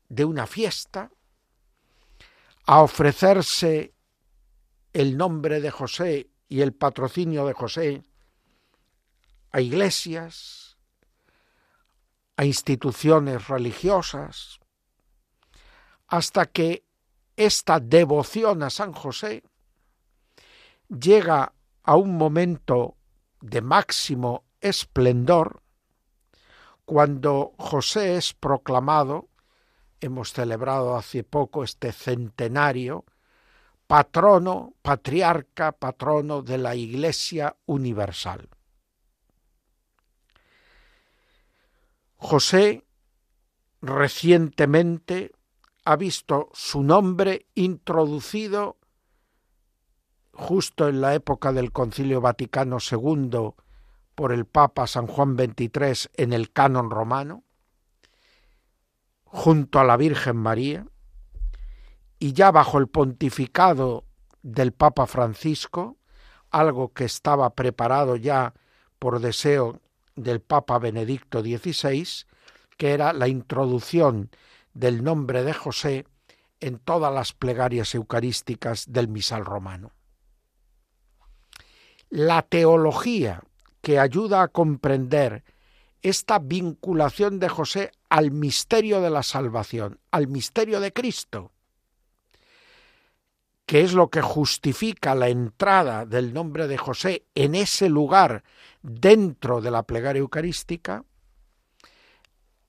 de 0.08 0.24
una 0.24 0.48
fiesta, 0.48 1.12
a 2.66 2.82
ofrecerse 2.82 3.94
el 4.94 5.18
nombre 5.18 5.60
de 5.60 5.72
José 5.72 6.30
y 6.48 6.62
el 6.62 6.72
patrocinio 6.74 7.46
de 7.46 7.52
José 7.52 8.04
a 9.52 9.60
iglesias, 9.60 10.78
a 12.38 12.46
instituciones 12.46 13.50
religiosas, 13.50 14.62
hasta 16.08 16.46
que 16.46 16.85
esta 17.38 17.80
devoción 17.80 18.64
a 18.64 18.70
San 18.70 18.94
José 18.94 19.44
llega 20.88 21.54
a 21.84 21.96
un 21.96 22.18
momento 22.18 22.96
de 23.42 23.62
máximo 23.62 24.44
esplendor 24.62 25.62
cuando 26.86 27.54
José 27.58 28.16
es 28.16 28.34
proclamado, 28.34 29.28
hemos 30.00 30.32
celebrado 30.32 30.96
hace 30.96 31.24
poco 31.24 31.64
este 31.64 31.92
centenario, 31.92 33.06
patrono, 33.88 34.76
patriarca, 34.84 35.72
patrono 35.72 36.44
de 36.44 36.60
la 36.60 36.76
Iglesia 36.76 37.56
Universal. 37.66 38.50
José 42.18 42.84
recientemente 43.82 45.32
ha 45.86 45.96
visto 45.96 46.50
su 46.54 46.82
nombre 46.82 47.46
introducido 47.54 48.78
justo 50.34 50.90
en 50.90 51.00
la 51.00 51.14
época 51.14 51.54
del 51.54 51.72
Concilio 51.72 52.20
Vaticano 52.22 52.78
II 52.80 53.54
por 54.16 54.32
el 54.32 54.46
Papa 54.46 54.88
San 54.88 55.08
Juan 55.08 55.38
XXIII 55.38 56.10
en 56.16 56.34
el 56.34 56.52
canon 56.52 56.90
romano, 56.90 57.44
junto 59.26 59.80
a 59.80 59.84
la 59.84 59.96
Virgen 59.96 60.38
María, 60.38 60.88
y 62.20 62.34
ya 62.34 62.52
bajo 62.52 62.80
el 62.80 62.88
pontificado 62.88 64.06
del 64.42 64.72
Papa 64.72 65.06
Francisco, 65.06 65.98
algo 66.50 66.94
que 66.94 67.06
estaba 67.06 67.54
preparado 67.54 68.16
ya 68.16 68.54
por 68.98 69.20
deseo 69.20 69.82
del 70.16 70.42
Papa 70.42 70.80
Benedicto 70.80 71.42
XVI, 71.42 72.26
que 72.78 72.92
era 72.94 73.14
la 73.14 73.28
introducción 73.28 74.32
del 74.76 75.04
nombre 75.04 75.44
de 75.44 75.54
José 75.54 76.06
en 76.60 76.78
todas 76.78 77.12
las 77.12 77.34
plegarias 77.34 77.96
eucarísticas 77.96 78.86
del 78.92 79.08
misal 79.08 79.44
romano. 79.44 79.92
La 82.10 82.44
teología 82.44 83.42
que 83.82 84.00
ayuda 84.00 84.44
a 84.44 84.48
comprender 84.50 85.44
esta 86.02 86.38
vinculación 86.38 87.40
de 87.40 87.50
José 87.50 87.92
al 88.10 88.30
misterio 88.30 89.02
de 89.02 89.10
la 89.10 89.24
salvación, 89.24 90.00
al 90.12 90.28
misterio 90.28 90.80
de 90.80 90.94
Cristo, 90.94 91.52
que 93.66 93.82
es 93.82 93.94
lo 93.94 94.10
que 94.10 94.22
justifica 94.22 95.16
la 95.16 95.30
entrada 95.30 96.06
del 96.06 96.34
nombre 96.34 96.68
de 96.68 96.78
José 96.78 97.26
en 97.34 97.56
ese 97.56 97.90
lugar 97.90 98.44
dentro 98.84 99.62
de 99.62 99.72
la 99.72 99.84
plegaria 99.84 100.20
eucarística, 100.20 101.04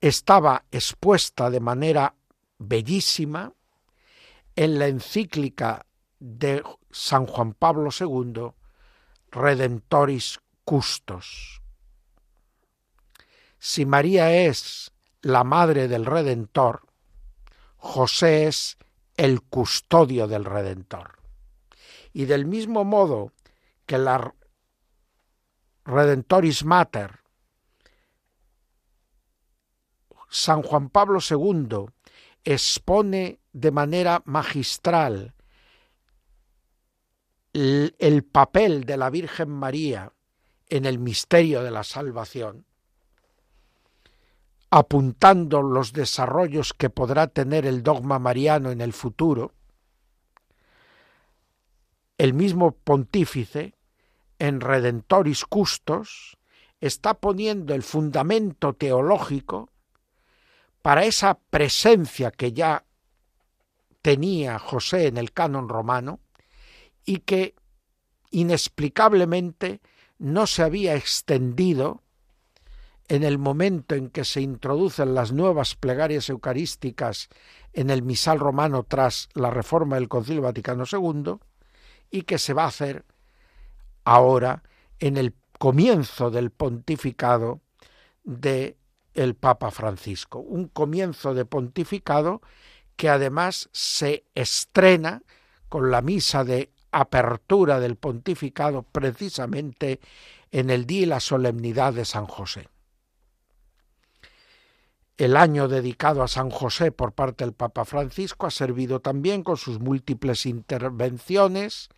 estaba 0.01 0.65
expuesta 0.71 1.49
de 1.49 1.59
manera 1.59 2.15
bellísima 2.57 3.53
en 4.55 4.79
la 4.79 4.87
encíclica 4.87 5.85
de 6.19 6.63
San 6.91 7.25
Juan 7.25 7.53
Pablo 7.53 7.89
II, 7.97 8.51
Redentoris 9.31 10.39
custos. 10.63 11.61
Si 13.59 13.85
María 13.85 14.33
es 14.33 14.91
la 15.21 15.43
madre 15.43 15.87
del 15.87 16.05
Redentor, 16.05 16.87
José 17.77 18.47
es 18.47 18.77
el 19.15 19.41
custodio 19.41 20.27
del 20.27 20.45
Redentor. 20.45 21.19
Y 22.13 22.25
del 22.25 22.45
mismo 22.45 22.83
modo 22.83 23.33
que 23.85 23.97
la 23.97 24.33
Redentoris 25.85 26.65
Mater, 26.65 27.19
San 30.29 30.61
Juan 30.61 30.89
Pablo 30.89 31.19
II 31.19 31.85
expone 32.43 33.39
de 33.53 33.71
manera 33.71 34.21
magistral 34.25 35.33
el, 37.53 37.95
el 37.99 38.23
papel 38.23 38.83
de 38.85 38.97
la 38.97 39.09
Virgen 39.09 39.49
María 39.49 40.11
en 40.69 40.85
el 40.85 40.99
misterio 40.99 41.63
de 41.63 41.71
la 41.71 41.83
salvación, 41.83 42.65
apuntando 44.69 45.61
los 45.61 45.93
desarrollos 45.93 46.73
que 46.73 46.89
podrá 46.89 47.27
tener 47.27 47.65
el 47.65 47.83
dogma 47.83 48.19
mariano 48.19 48.71
en 48.71 48.81
el 48.81 48.93
futuro, 48.93 49.53
el 52.17 52.33
mismo 52.33 52.71
pontífice, 52.71 53.75
en 54.39 54.61
Redentoris 54.61 55.45
Custos, 55.45 56.37
está 56.79 57.15
poniendo 57.15 57.73
el 57.73 57.83
fundamento 57.83 58.73
teológico 58.73 59.69
para 60.87 61.03
esa 61.03 61.37
presencia 61.37 62.31
que 62.31 62.53
ya 62.53 62.85
tenía 64.01 64.57
José 64.57 65.07
en 65.07 65.17
el 65.17 65.33
canon 65.33 65.67
romano 65.67 66.21
y 67.03 67.17
que 67.17 67.55
inexplicablemente 68.31 69.81
no 70.17 70.47
se 70.47 70.63
había 70.63 70.95
extendido 70.95 72.03
en 73.09 73.25
el 73.25 73.37
momento 73.37 73.95
en 73.95 74.09
que 74.09 74.23
se 74.23 74.39
introducen 74.39 75.13
las 75.13 75.33
nuevas 75.33 75.75
plegarias 75.75 76.29
eucarísticas 76.29 77.27
en 77.73 77.89
el 77.89 78.01
misal 78.01 78.39
romano 78.39 78.83
tras 78.83 79.27
la 79.33 79.49
reforma 79.49 79.97
del 79.97 80.07
Concilio 80.07 80.43
Vaticano 80.43 80.85
II 80.89 81.33
y 82.11 82.21
que 82.21 82.37
se 82.37 82.53
va 82.53 82.63
a 82.63 82.67
hacer 82.67 83.03
ahora 84.05 84.63
en 84.99 85.17
el 85.17 85.35
comienzo 85.59 86.31
del 86.31 86.49
pontificado 86.49 87.59
de 88.23 88.77
el 89.17 89.35
Papa 89.35 89.71
Francisco, 89.71 90.39
un 90.39 90.67
comienzo 90.67 91.33
de 91.33 91.43
pontificado 91.43 92.41
que 92.95 93.09
además 93.09 93.67
se 93.73 94.23
estrena 94.35 95.23
con 95.69 95.91
la 95.91 96.01
misa 96.01 96.43
de 96.43 96.71
apertura 96.91 97.79
del 97.79 97.95
pontificado 97.95 98.83
precisamente 98.83 99.99
en 100.51 100.69
el 100.69 100.85
día 100.85 101.01
y 101.01 101.05
la 101.07 101.19
solemnidad 101.19 101.93
de 101.93 102.05
San 102.05 102.27
José. 102.27 102.69
El 105.17 105.35
año 105.35 105.67
dedicado 105.67 106.21
a 106.21 106.27
San 106.27 106.51
José 106.51 106.91
por 106.91 107.13
parte 107.13 107.43
del 107.43 107.53
Papa 107.53 107.85
Francisco 107.85 108.45
ha 108.45 108.51
servido 108.51 108.99
también 108.99 109.43
con 109.43 109.57
sus 109.57 109.79
múltiples 109.79 110.45
intervenciones 110.45 111.89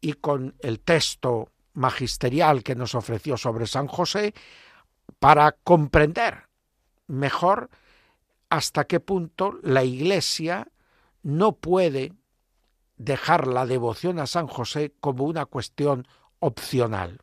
y 0.00 0.14
con 0.14 0.56
el 0.58 0.80
texto 0.80 1.52
magisterial 1.72 2.64
que 2.64 2.74
nos 2.74 2.96
ofreció 2.96 3.36
sobre 3.36 3.68
San 3.68 3.86
José 3.86 4.34
para 5.18 5.52
comprender 5.52 6.48
mejor 7.06 7.70
hasta 8.48 8.84
qué 8.84 9.00
punto 9.00 9.58
la 9.62 9.84
Iglesia 9.84 10.68
no 11.22 11.52
puede 11.52 12.12
dejar 12.96 13.46
la 13.46 13.66
devoción 13.66 14.18
a 14.18 14.26
San 14.26 14.46
José 14.46 14.94
como 15.00 15.24
una 15.24 15.46
cuestión 15.46 16.06
opcional. 16.38 17.20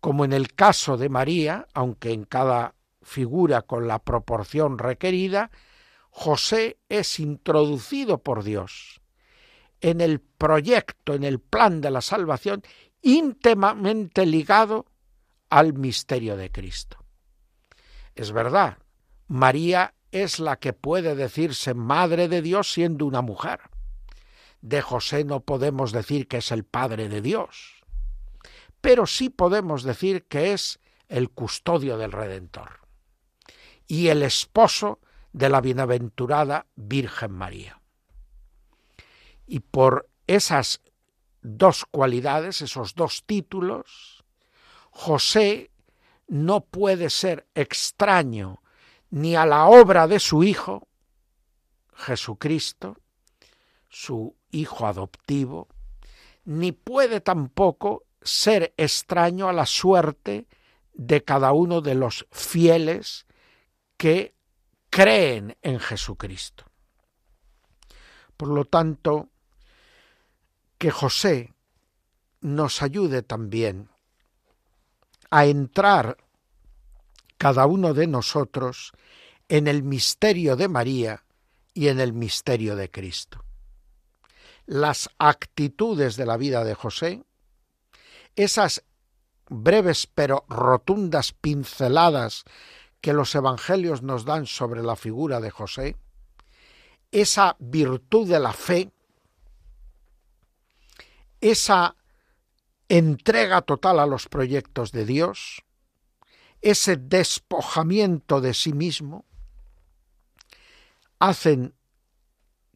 Como 0.00 0.24
en 0.24 0.32
el 0.32 0.54
caso 0.54 0.96
de 0.96 1.08
María, 1.08 1.66
aunque 1.72 2.12
en 2.12 2.24
cada 2.24 2.74
figura 3.02 3.62
con 3.62 3.86
la 3.86 4.00
proporción 4.00 4.78
requerida, 4.78 5.50
José 6.10 6.78
es 6.88 7.18
introducido 7.20 8.18
por 8.18 8.44
Dios 8.44 9.00
en 9.80 10.00
el 10.00 10.20
proyecto, 10.20 11.14
en 11.14 11.24
el 11.24 11.40
plan 11.40 11.80
de 11.80 11.90
la 11.90 12.00
salvación, 12.00 12.62
íntimamente 13.02 14.24
ligado 14.24 14.86
al 15.54 15.72
misterio 15.72 16.36
de 16.36 16.50
Cristo. 16.50 17.04
Es 18.16 18.32
verdad, 18.32 18.78
María 19.28 19.94
es 20.10 20.40
la 20.40 20.56
que 20.56 20.72
puede 20.72 21.14
decirse 21.14 21.74
madre 21.74 22.26
de 22.26 22.42
Dios 22.42 22.72
siendo 22.72 23.06
una 23.06 23.22
mujer. 23.22 23.60
De 24.62 24.82
José 24.82 25.22
no 25.22 25.44
podemos 25.44 25.92
decir 25.92 26.26
que 26.26 26.38
es 26.38 26.50
el 26.50 26.64
Padre 26.64 27.08
de 27.08 27.22
Dios, 27.22 27.84
pero 28.80 29.06
sí 29.06 29.30
podemos 29.30 29.84
decir 29.84 30.24
que 30.24 30.54
es 30.54 30.80
el 31.06 31.30
custodio 31.30 31.98
del 31.98 32.10
Redentor 32.10 32.80
y 33.86 34.08
el 34.08 34.24
esposo 34.24 34.98
de 35.32 35.50
la 35.50 35.60
bienaventurada 35.60 36.66
Virgen 36.74 37.30
María. 37.30 37.80
Y 39.46 39.60
por 39.60 40.08
esas 40.26 40.80
dos 41.42 41.84
cualidades, 41.92 42.60
esos 42.60 42.96
dos 42.96 43.22
títulos, 43.24 44.13
José 44.94 45.72
no 46.28 46.60
puede 46.64 47.10
ser 47.10 47.48
extraño 47.54 48.62
ni 49.10 49.34
a 49.34 49.44
la 49.44 49.66
obra 49.66 50.06
de 50.06 50.20
su 50.20 50.44
Hijo, 50.44 50.88
Jesucristo, 51.94 52.96
su 53.88 54.36
Hijo 54.52 54.86
adoptivo, 54.86 55.68
ni 56.44 56.70
puede 56.70 57.20
tampoco 57.20 58.04
ser 58.22 58.72
extraño 58.76 59.48
a 59.48 59.52
la 59.52 59.66
suerte 59.66 60.46
de 60.92 61.24
cada 61.24 61.52
uno 61.52 61.80
de 61.80 61.96
los 61.96 62.26
fieles 62.30 63.26
que 63.96 64.34
creen 64.90 65.56
en 65.62 65.80
Jesucristo. 65.80 66.66
Por 68.36 68.48
lo 68.48 68.64
tanto, 68.64 69.28
que 70.78 70.92
José 70.92 71.52
nos 72.40 72.80
ayude 72.80 73.22
también 73.22 73.90
a 75.30 75.46
entrar 75.46 76.16
cada 77.38 77.66
uno 77.66 77.94
de 77.94 78.06
nosotros 78.06 78.92
en 79.48 79.66
el 79.66 79.82
misterio 79.82 80.56
de 80.56 80.68
María 80.68 81.24
y 81.74 81.88
en 81.88 82.00
el 82.00 82.12
misterio 82.12 82.76
de 82.76 82.90
Cristo. 82.90 83.44
Las 84.66 85.10
actitudes 85.18 86.16
de 86.16 86.26
la 86.26 86.36
vida 86.36 86.64
de 86.64 86.74
José, 86.74 87.22
esas 88.36 88.82
breves 89.48 90.06
pero 90.06 90.44
rotundas 90.48 91.32
pinceladas 91.32 92.44
que 93.00 93.12
los 93.12 93.34
evangelios 93.34 94.02
nos 94.02 94.24
dan 94.24 94.46
sobre 94.46 94.82
la 94.82 94.96
figura 94.96 95.40
de 95.40 95.50
José, 95.50 95.96
esa 97.12 97.56
virtud 97.58 98.28
de 98.28 98.40
la 98.40 98.52
fe, 98.52 98.90
esa 101.40 101.94
entrega 102.88 103.62
total 103.62 103.98
a 104.00 104.06
los 104.06 104.28
proyectos 104.28 104.92
de 104.92 105.04
Dios, 105.04 105.64
ese 106.60 106.96
despojamiento 106.96 108.40
de 108.40 108.54
sí 108.54 108.72
mismo, 108.72 109.24
hacen 111.18 111.74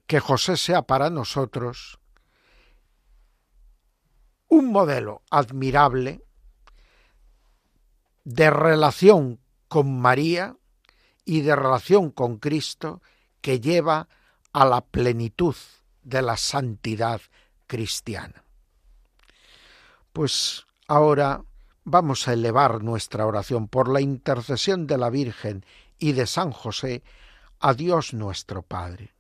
que 0.06 0.20
José 0.20 0.56
sea 0.56 0.82
para 0.82 1.10
nosotros 1.10 1.98
un 4.48 4.72
modelo 4.72 5.22
admirable 5.30 6.22
de 8.24 8.50
relación 8.50 9.40
con 9.68 10.00
María 10.00 10.56
y 11.24 11.42
de 11.42 11.54
relación 11.54 12.10
con 12.10 12.38
Cristo 12.38 13.02
que 13.42 13.60
lleva 13.60 14.08
a 14.52 14.64
la 14.64 14.80
plenitud 14.80 15.54
de 16.02 16.22
la 16.22 16.36
santidad 16.36 17.20
cristiana. 17.66 18.44
Pues 20.12 20.66
ahora 20.86 21.44
vamos 21.84 22.28
a 22.28 22.32
elevar 22.32 22.82
nuestra 22.82 23.26
oración 23.26 23.68
por 23.68 23.88
la 23.88 24.00
intercesión 24.00 24.86
de 24.86 24.98
la 24.98 25.10
Virgen 25.10 25.64
y 25.98 26.12
de 26.12 26.26
San 26.26 26.50
José 26.50 27.02
a 27.60 27.74
Dios 27.74 28.14
nuestro 28.14 28.62
Padre. 28.62 29.14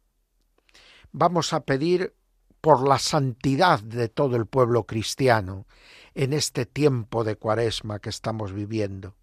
Vamos 1.12 1.52
a 1.52 1.60
pedir 1.60 2.14
por 2.60 2.86
la 2.86 2.98
santidad 2.98 3.80
de 3.80 4.08
todo 4.08 4.36
el 4.36 4.46
pueblo 4.46 4.84
cristiano 4.84 5.66
en 6.14 6.32
este 6.32 6.66
tiempo 6.66 7.24
de 7.24 7.36
cuaresma 7.36 8.00
que 8.00 8.10
estamos 8.10 8.52
viviendo 8.52 9.14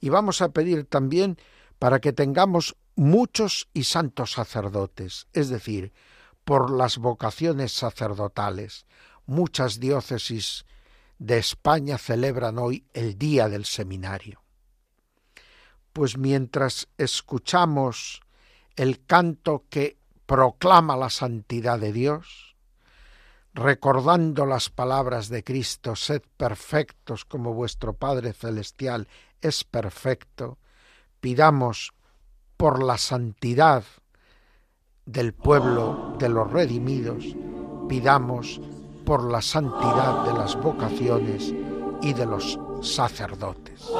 y 0.00 0.08
vamos 0.08 0.42
a 0.42 0.50
pedir 0.50 0.86
también 0.86 1.38
para 1.78 2.00
que 2.00 2.12
tengamos 2.12 2.76
muchos 2.96 3.68
y 3.72 3.84
santos 3.84 4.32
sacerdotes, 4.32 5.28
es 5.32 5.48
decir, 5.48 5.92
por 6.44 6.70
las 6.70 6.98
vocaciones 6.98 7.72
sacerdotales. 7.72 8.86
Muchas 9.26 9.80
diócesis 9.80 10.64
de 11.20 11.36
España 11.36 11.98
celebran 11.98 12.58
hoy 12.58 12.84
el 12.94 13.18
Día 13.18 13.48
del 13.48 13.66
Seminario. 13.66 14.42
Pues 15.92 16.16
mientras 16.16 16.88
escuchamos 16.96 18.22
el 18.74 19.04
canto 19.04 19.64
que 19.68 19.98
proclama 20.24 20.96
la 20.96 21.10
santidad 21.10 21.78
de 21.78 21.92
Dios, 21.92 22.56
recordando 23.52 24.46
las 24.46 24.70
palabras 24.70 25.28
de 25.28 25.44
Cristo, 25.44 25.94
sed 25.94 26.22
perfectos 26.38 27.26
como 27.26 27.52
vuestro 27.52 27.92
Padre 27.92 28.32
Celestial 28.32 29.06
es 29.42 29.62
perfecto, 29.64 30.58
pidamos 31.20 31.92
por 32.56 32.82
la 32.82 32.96
santidad 32.96 33.84
del 35.04 35.34
pueblo 35.34 36.16
de 36.18 36.30
los 36.30 36.50
redimidos, 36.50 37.24
pidamos 37.88 38.60
por 39.10 39.28
la 39.28 39.42
santidad 39.42 40.22
de 40.24 40.32
las 40.34 40.54
vocaciones 40.54 41.52
y 42.00 42.12
de 42.12 42.26
los 42.26 42.56
sacerdotes. 42.80 43.90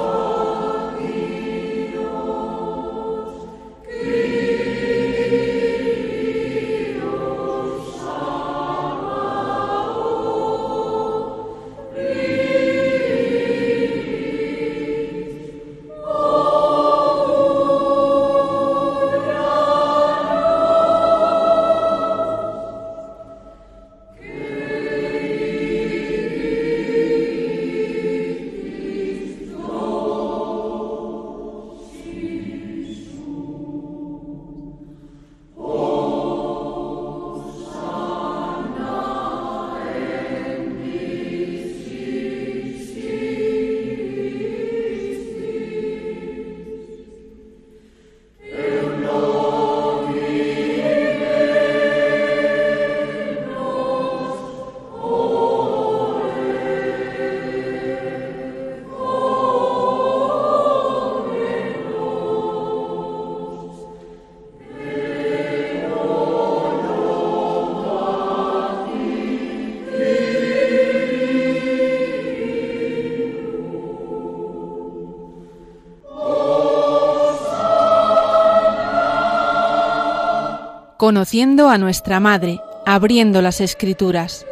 Conociendo 81.10 81.68
a 81.68 81.76
nuestra 81.76 82.20
Madre, 82.20 82.60
abriendo 82.86 83.42
las 83.42 83.60
Escrituras. 83.60 84.46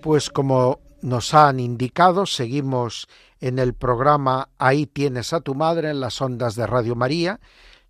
Pues 0.00 0.30
como 0.30 0.80
nos 1.00 1.32
han 1.32 1.60
indicado, 1.60 2.26
seguimos 2.26 3.06
en 3.40 3.60
el 3.60 3.72
programa 3.72 4.48
Ahí 4.58 4.86
tienes 4.86 5.32
a 5.32 5.42
tu 5.42 5.54
madre 5.54 5.90
en 5.90 6.00
las 6.00 6.20
ondas 6.20 6.56
de 6.56 6.66
Radio 6.66 6.96
María. 6.96 7.38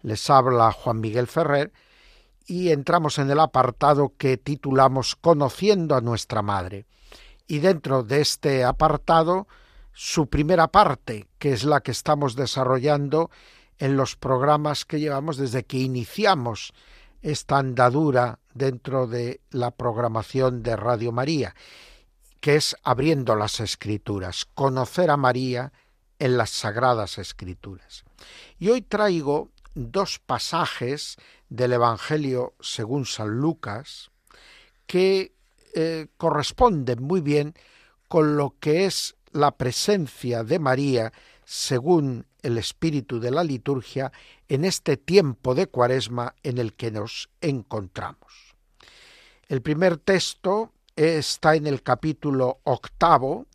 Les 0.03 0.29
habla 0.29 0.73
Juan 0.73 1.01
Miguel 1.01 1.27
Ferrer 1.27 1.73
y 2.49 2.71
entramos 2.73 3.19
en 3.19 3.31
el 3.31 3.39
apartado 3.39 4.15
que 4.19 4.37
titulamos 4.37 5.15
Conociendo 5.15 5.95
a 5.95 6.01
nuestra 6.01 6.43
madre. 6.43 6.87
Y 7.47 7.61
dentro 7.61 8.03
de 8.03 8.21
este 8.21 8.65
apartado, 8.65 9.47
su 9.93 10.27
primera 10.27 10.69
parte, 10.69 11.29
que 11.39 11.53
es 11.53 11.63
la 11.63 11.81
que 11.81 11.93
estamos 11.93 12.35
desarrollando 12.35 13.31
en 13.79 13.97
los 13.97 14.17
programas 14.17 14.85
que 14.85 14.99
llevamos 14.99 15.37
desde 15.37 15.65
que 15.65 15.79
iniciamos 15.79 16.73
esta 17.23 17.59
andadura 17.59 18.41
dentro 18.55 19.07
de 19.07 19.41
la 19.51 19.71
programación 19.71 20.65
de 20.65 20.75
Radio 20.75 21.13
María 21.13 21.55
que 22.41 22.57
es 22.57 22.77
abriendo 22.83 23.35
las 23.35 23.61
escrituras, 23.61 24.47
conocer 24.55 25.11
a 25.11 25.17
María 25.17 25.73
en 26.19 26.37
las 26.37 26.51
sagradas 26.51 27.19
escrituras. 27.19 28.05
Y 28.59 28.69
hoy 28.69 28.83
traigo 28.83 29.51
dos 29.75 30.19
pasajes 30.19 31.17
del 31.49 31.73
Evangelio 31.73 32.55
según 32.61 33.07
San 33.07 33.39
Lucas 33.39 34.11
que 34.87 35.33
eh, 35.75 36.07
corresponden 36.17 37.03
muy 37.03 37.21
bien 37.21 37.55
con 38.09 38.37
lo 38.37 38.55
que 38.59 38.87
es 38.87 39.17
la 39.33 39.53
presencia 39.53 40.45
de 40.45 40.59
María 40.59 41.13
según 41.45 42.27
el 42.43 42.59
espíritu 42.59 43.21
de 43.21 43.31
la 43.31 43.45
liturgia 43.45 44.13
en 44.49 44.65
este 44.65 44.97
tiempo 44.97 45.55
de 45.55 45.67
cuaresma 45.67 46.35
en 46.43 46.59
el 46.59 46.75
que 46.75 46.91
nos 46.91 47.29
encontramos. 47.41 48.55
El 49.49 49.63
primer 49.63 49.97
texto 49.97 50.73
está 50.97 51.55
en 51.55 51.67
el 51.67 51.83
capítulo 51.83 52.61
octavo 52.65 53.47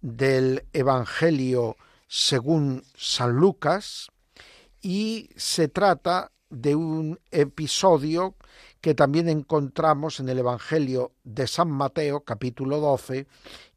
del 0.00 0.64
Evangelio 0.72 1.76
según 2.08 2.84
San 2.96 3.32
Lucas 3.32 4.08
y 4.80 5.30
se 5.36 5.68
trata 5.68 6.31
de 6.52 6.76
un 6.76 7.18
episodio 7.30 8.36
que 8.80 8.94
también 8.94 9.28
encontramos 9.28 10.20
en 10.20 10.28
el 10.28 10.38
Evangelio 10.38 11.12
de 11.24 11.46
San 11.46 11.70
Mateo 11.70 12.24
capítulo 12.24 12.78
12 12.78 13.26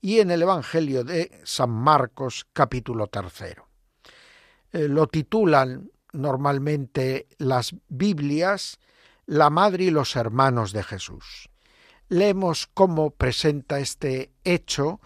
y 0.01 0.19
en 0.19 0.29
el 0.29 0.41
Evangelio 0.41 1.03
de 1.03 1.39
San 1.45 1.71
Marcos 1.71 2.45
capítulo 2.51 3.07
tercero. 3.07 3.67
Eh, 4.73 4.89
lo 4.89 5.07
titulan 5.07 5.89
normalmente 6.11 7.27
las 7.38 7.75
Biblias 7.88 8.77
La 9.25 9.49
Madre 9.49 9.85
y 9.85 9.91
los 9.91 10.15
Hermanos 10.15 10.73
de 10.73 10.83
Jesús. 10.83 11.49
Leemos 12.09 12.67
cómo 12.73 13.11
presenta 13.11 13.79
este 13.79 14.31
hecho 14.43 14.99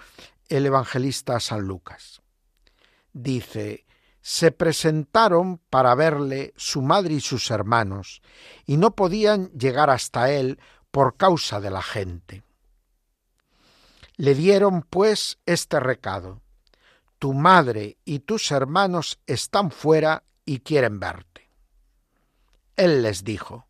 el 0.49 0.65
evangelista 0.65 1.39
San 1.39 1.61
Lucas. 1.61 2.21
Dice, 3.13 3.85
se 4.21 4.51
presentaron 4.51 5.59
para 5.69 5.95
verle 5.95 6.53
su 6.57 6.81
madre 6.81 7.15
y 7.15 7.21
sus 7.21 7.51
hermanos, 7.51 8.21
y 8.65 8.77
no 8.77 8.95
podían 8.95 9.49
llegar 9.51 9.89
hasta 9.89 10.31
él 10.31 10.59
por 10.91 11.15
causa 11.17 11.59
de 11.59 11.71
la 11.71 11.81
gente. 11.81 12.43
Le 14.15 14.35
dieron 14.35 14.81
pues 14.81 15.39
este 15.45 15.79
recado, 15.79 16.41
tu 17.19 17.33
madre 17.33 17.97
y 18.05 18.19
tus 18.19 18.51
hermanos 18.51 19.19
están 19.27 19.71
fuera 19.71 20.23
y 20.45 20.59
quieren 20.59 20.99
verte. 20.99 21.49
Él 22.75 23.01
les 23.01 23.23
dijo, 23.23 23.67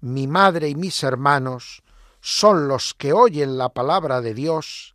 mi 0.00 0.26
madre 0.26 0.68
y 0.68 0.74
mis 0.74 1.02
hermanos 1.02 1.82
son 2.20 2.68
los 2.68 2.94
que 2.94 3.12
oyen 3.12 3.56
la 3.56 3.70
palabra 3.70 4.20
de 4.20 4.34
Dios 4.34 4.94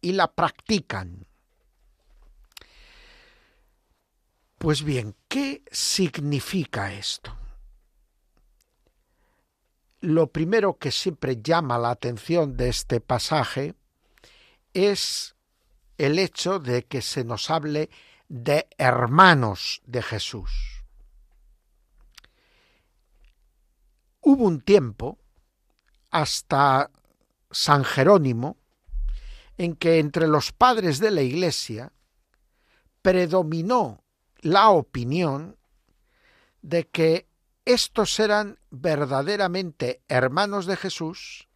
y 0.00 0.12
la 0.12 0.32
practican. 0.32 1.26
Pues 4.60 4.82
bien, 4.82 5.16
¿qué 5.26 5.64
significa 5.72 6.92
esto? 6.92 7.34
Lo 10.02 10.26
primero 10.26 10.76
que 10.76 10.90
siempre 10.90 11.40
llama 11.40 11.78
la 11.78 11.88
atención 11.88 12.58
de 12.58 12.68
este 12.68 13.00
pasaje 13.00 13.74
es 14.74 15.34
el 15.96 16.18
hecho 16.18 16.58
de 16.58 16.84
que 16.84 17.00
se 17.00 17.24
nos 17.24 17.48
hable 17.48 17.88
de 18.28 18.68
hermanos 18.76 19.80
de 19.86 20.02
Jesús. 20.02 20.84
Hubo 24.20 24.44
un 24.44 24.60
tiempo 24.60 25.18
hasta 26.10 26.90
San 27.50 27.84
Jerónimo, 27.84 28.58
en 29.56 29.74
que 29.74 30.00
entre 30.00 30.28
los 30.28 30.52
padres 30.52 30.98
de 30.98 31.12
la 31.12 31.22
Iglesia 31.22 31.94
predominó 33.00 33.99
la 34.42 34.70
opinión 34.70 35.56
de 36.62 36.88
que 36.88 37.28
estos 37.64 38.18
eran 38.20 38.58
verdaderamente 38.70 40.02
hermanos 40.08 40.66
de 40.66 40.76
Jesús, 40.76 41.48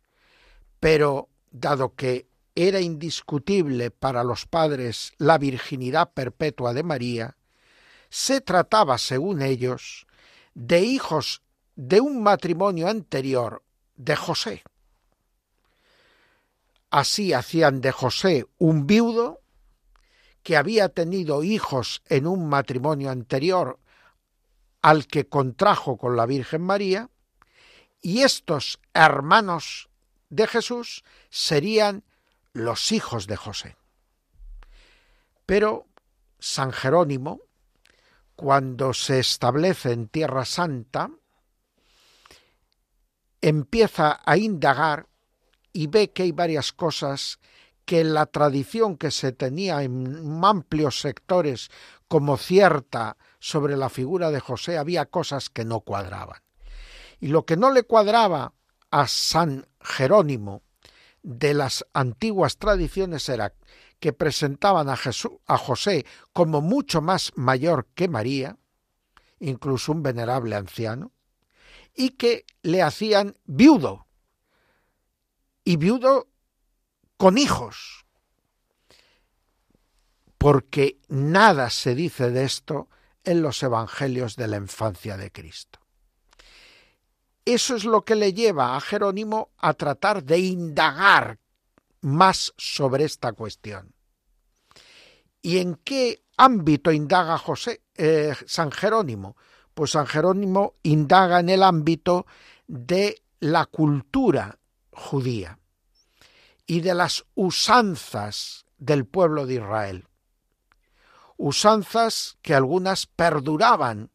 pero 0.80 1.28
dado 1.50 1.94
que 1.94 2.28
era 2.54 2.80
indiscutible 2.80 3.90
para 3.90 4.22
los 4.22 4.46
padres 4.46 5.12
la 5.18 5.38
virginidad 5.38 6.12
perpetua 6.12 6.72
de 6.72 6.82
María, 6.82 7.36
se 8.10 8.40
trataba, 8.40 8.98
según 8.98 9.42
ellos, 9.42 10.06
de 10.54 10.80
hijos 10.80 11.42
de 11.74 12.00
un 12.00 12.22
matrimonio 12.22 12.88
anterior 12.88 13.64
de 13.96 14.14
José. 14.14 14.62
Así 16.90 17.32
hacían 17.32 17.80
de 17.80 17.90
José 17.90 18.46
un 18.58 18.86
viudo 18.86 19.40
que 20.44 20.56
había 20.58 20.90
tenido 20.90 21.42
hijos 21.42 22.02
en 22.08 22.28
un 22.28 22.48
matrimonio 22.48 23.10
anterior 23.10 23.80
al 24.82 25.06
que 25.06 25.26
contrajo 25.26 25.96
con 25.96 26.14
la 26.14 26.26
Virgen 26.26 26.60
María, 26.60 27.08
y 28.02 28.20
estos 28.20 28.78
hermanos 28.92 29.88
de 30.28 30.46
Jesús 30.46 31.02
serían 31.30 32.04
los 32.52 32.92
hijos 32.92 33.26
de 33.26 33.36
José. 33.36 33.76
Pero 35.46 35.86
San 36.38 36.70
Jerónimo, 36.70 37.40
cuando 38.36 38.92
se 38.92 39.20
establece 39.20 39.92
en 39.92 40.08
Tierra 40.08 40.44
Santa, 40.44 41.10
empieza 43.40 44.20
a 44.22 44.36
indagar 44.36 45.06
y 45.72 45.86
ve 45.86 46.10
que 46.10 46.24
hay 46.24 46.32
varias 46.32 46.74
cosas 46.74 47.38
que 47.84 48.04
la 48.04 48.26
tradición 48.26 48.96
que 48.96 49.10
se 49.10 49.32
tenía 49.32 49.82
en 49.82 50.40
amplios 50.42 51.00
sectores 51.00 51.70
como 52.08 52.36
cierta 52.36 53.16
sobre 53.38 53.76
la 53.76 53.88
figura 53.88 54.30
de 54.30 54.40
José 54.40 54.78
había 54.78 55.06
cosas 55.06 55.50
que 55.50 55.64
no 55.64 55.80
cuadraban. 55.80 56.40
Y 57.20 57.28
lo 57.28 57.44
que 57.44 57.56
no 57.56 57.70
le 57.70 57.82
cuadraba 57.82 58.52
a 58.90 59.06
San 59.06 59.66
Jerónimo 59.80 60.62
de 61.22 61.54
las 61.54 61.86
antiguas 61.94 62.58
tradiciones 62.58 63.28
era 63.28 63.54
que 63.98 64.12
presentaban 64.12 64.88
a, 64.88 64.96
Jesús, 64.96 65.32
a 65.46 65.56
José 65.56 66.04
como 66.32 66.60
mucho 66.60 67.00
más 67.00 67.32
mayor 67.36 67.86
que 67.94 68.08
María, 68.08 68.58
incluso 69.38 69.92
un 69.92 70.02
venerable 70.02 70.56
anciano, 70.56 71.12
y 71.94 72.10
que 72.10 72.44
le 72.62 72.82
hacían 72.82 73.36
viudo. 73.44 74.06
Y 75.64 75.76
viudo 75.76 76.28
con 77.16 77.38
hijos. 77.38 78.04
Porque 80.38 80.98
nada 81.08 81.70
se 81.70 81.94
dice 81.94 82.30
de 82.30 82.44
esto 82.44 82.88
en 83.24 83.42
los 83.42 83.62
evangelios 83.62 84.36
de 84.36 84.48
la 84.48 84.56
infancia 84.56 85.16
de 85.16 85.32
Cristo. 85.32 85.80
Eso 87.44 87.76
es 87.76 87.84
lo 87.84 88.04
que 88.04 88.14
le 88.14 88.32
lleva 88.32 88.76
a 88.76 88.80
Jerónimo 88.80 89.50
a 89.58 89.74
tratar 89.74 90.24
de 90.24 90.38
indagar 90.38 91.38
más 92.00 92.52
sobre 92.56 93.04
esta 93.04 93.32
cuestión. 93.32 93.94
¿Y 95.40 95.58
en 95.58 95.76
qué 95.76 96.24
ámbito 96.36 96.90
indaga 96.90 97.38
José, 97.38 97.82
eh, 97.96 98.34
San 98.46 98.70
Jerónimo? 98.70 99.36
pues 99.74 99.90
San 99.90 100.06
Jerónimo 100.06 100.74
indaga 100.82 101.40
en 101.40 101.48
el 101.48 101.62
ámbito 101.62 102.26
de 102.66 103.22
la 103.40 103.66
cultura 103.66 104.58
judía 104.92 105.58
y 106.66 106.80
de 106.80 106.94
las 106.94 107.24
usanzas 107.34 108.66
del 108.78 109.06
pueblo 109.06 109.46
de 109.46 109.54
Israel. 109.54 110.08
Usanzas 111.36 112.38
que 112.42 112.54
algunas 112.54 113.06
perduraban 113.06 114.10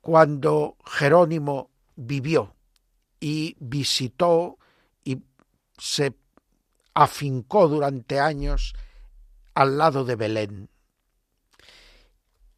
cuando 0.00 0.76
Jerónimo 0.84 1.70
vivió 1.94 2.56
y 3.20 3.56
visitó 3.60 4.58
y 5.04 5.22
se 5.78 6.14
afincó 6.92 7.68
durante 7.68 8.18
años 8.18 8.74
al 9.54 9.78
lado 9.78 10.04
de 10.04 10.16
Belén. 10.16 10.68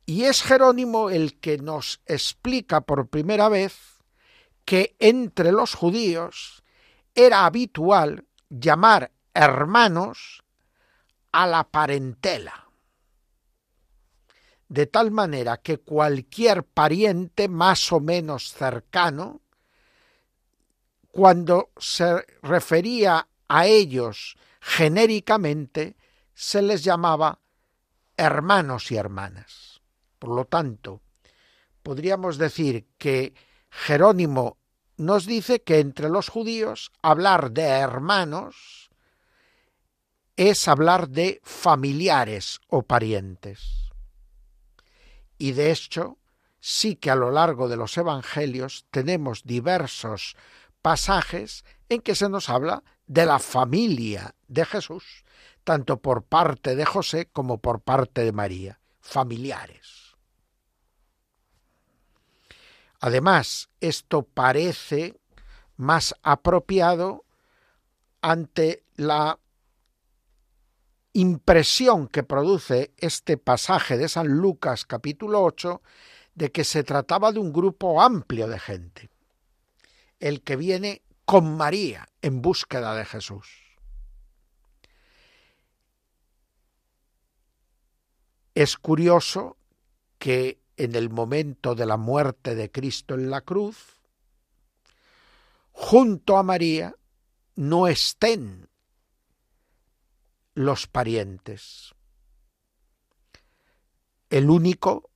Y 0.07 0.25
es 0.25 0.43
Jerónimo 0.43 1.11
el 1.11 1.39
que 1.39 1.59
nos 1.59 2.01
explica 2.07 2.83
por 2.83 3.09
primera 3.09 3.49
vez 3.49 3.77
que 4.65 4.97
entre 4.99 5.53
los 5.53 5.75
judíos 5.75 6.64
era 7.15 7.47
habitual 7.47 8.27
llamar 8.49 9.13
hermanos 9.33 10.43
a 11.33 11.47
la 11.47 11.65
parentela, 11.65 12.69
de 14.69 14.87
tal 14.87 15.11
manera 15.11 15.59
que 15.59 15.79
cualquier 15.79 16.65
pariente 16.65 17.49
más 17.49 17.93
o 17.93 18.01
menos 18.01 18.53
cercano, 18.53 19.41
cuando 21.11 21.71
se 21.77 22.25
refería 22.43 23.29
a 23.49 23.67
ellos 23.67 24.37
genéricamente, 24.61 25.97
se 26.35 26.63
les 26.63 26.83
llamaba 26.83 27.41
hermanos 28.17 28.91
y 28.91 28.97
hermanas. 28.97 29.81
Por 30.19 30.31
lo 30.31 30.47
tanto, 30.47 31.03
podríamos 31.83 32.39
decir 32.39 32.87
que 32.99 33.35
Jerónimo 33.71 34.59
nos 34.97 35.27
dice 35.27 35.63
que 35.63 35.81
entre 35.81 36.09
los 36.09 36.29
judíos 36.29 36.93
hablar 37.03 37.51
de 37.53 37.65
hermanos 37.65 38.91
es 40.37 40.67
hablar 40.69 41.09
de 41.09 41.41
familiares 41.45 42.61
o 42.69 42.83
parientes. 42.83 43.93
Y 45.39 45.53
de 45.53 45.71
hecho, 45.71 46.19
sí 46.61 46.97
que 46.97 47.11
a 47.11 47.17
lo 47.17 47.31
largo 47.31 47.69
de 47.69 47.77
los 47.77 47.97
evangelios 47.97 48.87
tenemos 48.91 49.45
diversos 49.45 50.37
pasajes 50.83 51.65
en 51.89 52.01
que 52.01 52.15
se 52.15 52.29
nos 52.29 52.49
habla 52.49 52.83
de 53.07 53.27
la 53.27 53.39
familia 53.39 54.35
de 54.49 54.65
Jesús, 54.65 55.25
tanto 55.63 56.01
por 56.01 56.25
parte 56.25 56.75
de 56.75 56.85
José 56.85 57.27
como 57.33 57.59
por 57.59 57.81
parte 57.81 58.23
de 58.23 58.33
María, 58.33 58.81
familiares. 59.01 60.04
Además, 63.07 63.69
esto 63.81 64.23
parece 64.23 65.21
más 65.77 66.15
apropiado 66.23 67.27
ante 68.23 68.83
la 68.95 69.39
impresión 71.13 72.09
que 72.09 72.23
produce 72.23 72.95
este 72.97 73.37
pasaje 73.37 73.99
de 73.99 74.09
San 74.09 74.29
Lucas 74.29 74.87
capítulo 74.87 75.43
8 75.43 75.83
de 76.35 76.51
que 76.51 76.65
se 76.65 76.83
trataba 76.83 77.31
de 77.31 77.41
un 77.41 77.53
grupo 77.53 78.01
amplio 78.01 78.49
de 78.49 78.59
gente, 78.59 79.11
el 80.19 80.41
que 80.41 80.57
viene 80.57 81.03
con 81.27 81.59
María 81.59 82.09
en 82.23 82.41
búsqueda 82.41 82.95
de 82.95 83.05
Jesús. 83.05 83.77
Es 88.55 88.79
curioso 88.79 89.59
que 90.19 90.64
en 90.77 90.95
el 90.95 91.11
momento 91.11 91.75
de 91.75 91.87
la 91.87 91.97
muerte 91.97 92.55
de 92.55 92.71
Cristo 92.71 93.15
en 93.15 93.31
la 93.31 93.41
cruz, 93.41 94.01
junto 95.73 96.37
a 96.37 96.43
María 96.43 96.95
no 97.57 97.87
estén 97.87 98.69
los 100.55 100.87
parientes. 100.87 101.95
El 104.31 104.51
único, 104.51 105.11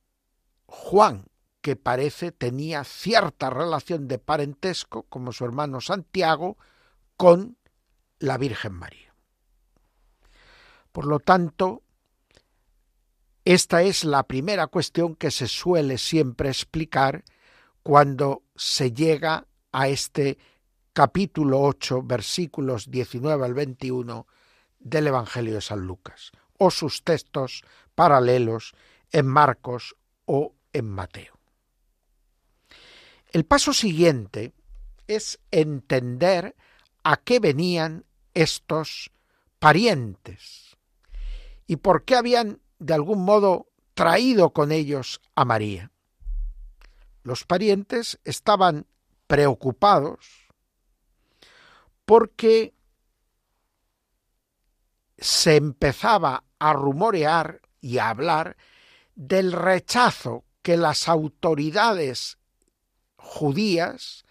Juan, 0.65 1.25
que 1.61 1.75
parece 1.75 2.31
tenía 2.31 2.83
cierta 2.83 3.49
relación 3.49 4.07
de 4.07 4.19
parentesco, 4.19 5.03
como 5.03 5.33
su 5.33 5.45
hermano 5.45 5.81
Santiago, 5.81 6.57
con 7.17 7.57
la 8.19 8.37
Virgen 8.37 8.73
María. 8.73 9.13
Por 10.91 11.05
lo 11.05 11.19
tanto, 11.19 11.83
esta 13.53 13.81
es 13.81 14.03
la 14.03 14.21
primera 14.27 14.67
cuestión 14.67 15.15
que 15.15 15.31
se 15.31 15.47
suele 15.47 15.97
siempre 15.97 16.49
explicar 16.49 17.23
cuando 17.81 18.43
se 18.55 18.91
llega 18.91 19.47
a 19.71 19.87
este 19.87 20.37
capítulo 20.93 21.59
8, 21.61 22.03
versículos 22.03 22.91
19 22.91 23.43
al 23.43 23.55
21 23.55 24.27
del 24.77 25.07
Evangelio 25.07 25.55
de 25.55 25.61
San 25.61 25.79
Lucas, 25.79 26.31
o 26.59 26.69
sus 26.69 27.03
textos 27.03 27.63
paralelos 27.95 28.75
en 29.11 29.25
Marcos 29.25 29.95
o 30.25 30.53
en 30.71 30.85
Mateo. 30.85 31.39
El 33.31 33.45
paso 33.45 33.73
siguiente 33.73 34.53
es 35.07 35.39
entender 35.49 36.55
a 37.03 37.17
qué 37.17 37.39
venían 37.39 38.05
estos 38.35 39.09
parientes 39.57 40.77
y 41.65 41.77
por 41.77 42.05
qué 42.05 42.15
habían 42.15 42.61
de 42.79 42.93
algún 42.93 43.23
modo 43.23 43.67
traído 43.93 44.51
con 44.51 44.71
ellos 44.71 45.21
a 45.35 45.45
María. 45.45 45.91
Los 47.23 47.43
parientes 47.43 48.19
estaban 48.23 48.87
preocupados 49.27 50.47
porque 52.05 52.73
se 55.17 55.57
empezaba 55.57 56.43
a 56.57 56.73
rumorear 56.73 57.61
y 57.81 57.97
a 57.97 58.09
hablar 58.09 58.57
del 59.15 59.51
rechazo 59.51 60.45
que 60.61 60.77
las 60.77 61.07
autoridades 61.07 62.37
judías 63.17 64.25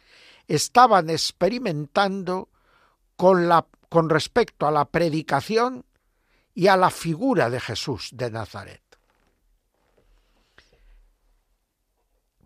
estaban 0.47 1.11
experimentando 1.11 2.49
con, 3.17 3.49
la, 3.49 3.67
con 3.89 4.09
respecto 4.09 4.67
a 4.67 4.71
la 4.71 4.87
predicación 4.87 5.85
y 6.59 6.67
a 6.67 6.77
la 6.77 6.91
figura 6.91 7.51
de 7.51 7.61
Jesús 7.61 8.09
de 8.11 8.33
Nazaret. 8.33 8.83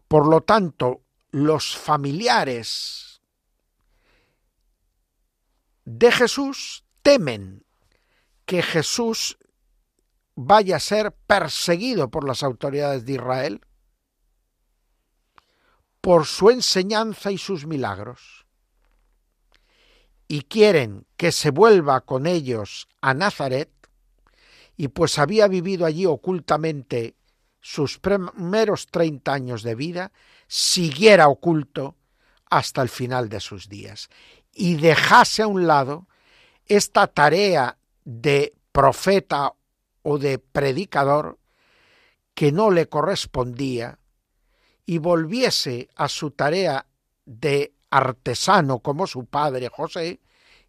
Por 0.07 0.29
lo 0.29 0.42
tanto, 0.42 1.01
los 1.31 1.75
familiares 1.75 3.22
de 5.87 6.12
Jesús 6.12 6.85
temen 7.01 7.64
que 8.44 8.62
Jesús 8.62 9.38
vaya 10.35 10.77
a 10.77 10.81
ser 10.81 11.12
perseguido 11.12 12.11
por 12.11 12.29
las 12.29 12.42
autoridades 12.42 13.07
de 13.07 13.14
Israel 13.14 13.66
por 16.03 16.27
su 16.27 16.51
enseñanza 16.51 17.31
y 17.31 17.38
sus 17.38 17.64
milagros. 17.64 18.44
Y 20.29 20.42
quieren 20.42 21.07
que 21.16 21.33
se 21.33 21.51
vuelva 21.51 22.03
con 22.03 22.27
ellos 22.27 22.88
a 23.01 23.14
Nazaret, 23.14 23.70
y 24.83 24.88
pues 24.88 25.21
había 25.21 25.47
vivido 25.47 25.87
allí 25.87 26.07
ocultamente 26.07 27.14
sus 27.61 28.01
primeros 28.01 28.88
treinta 28.88 29.33
años 29.33 29.62
de 29.62 29.77
vida, 29.77 30.11
siguiera 30.49 31.29
oculto 31.29 31.95
hasta 32.51 32.83
el 32.83 32.88
final 32.88 33.29
de 33.29 33.38
sus 33.38 33.68
días, 33.68 34.11
y 34.53 34.75
dejase 34.75 35.42
a 35.42 35.47
un 35.47 35.68
lado 35.68 36.09
esta 36.66 37.07
tarea 37.07 37.79
de 38.05 38.57
profeta 38.73 39.55
o 40.03 40.18
de 40.18 40.40
predicador 40.40 41.38
que 42.35 42.51
no 42.51 42.73
le 42.73 42.88
correspondía 42.88 44.01
y 44.85 44.99
volviese 44.99 45.90
a 45.95 46.09
su 46.09 46.33
tarea 46.33 46.87
de 47.25 47.73
artesano 47.88 48.81
como 48.81 49.07
su 49.07 49.27
padre 49.27 49.69
José 49.69 50.19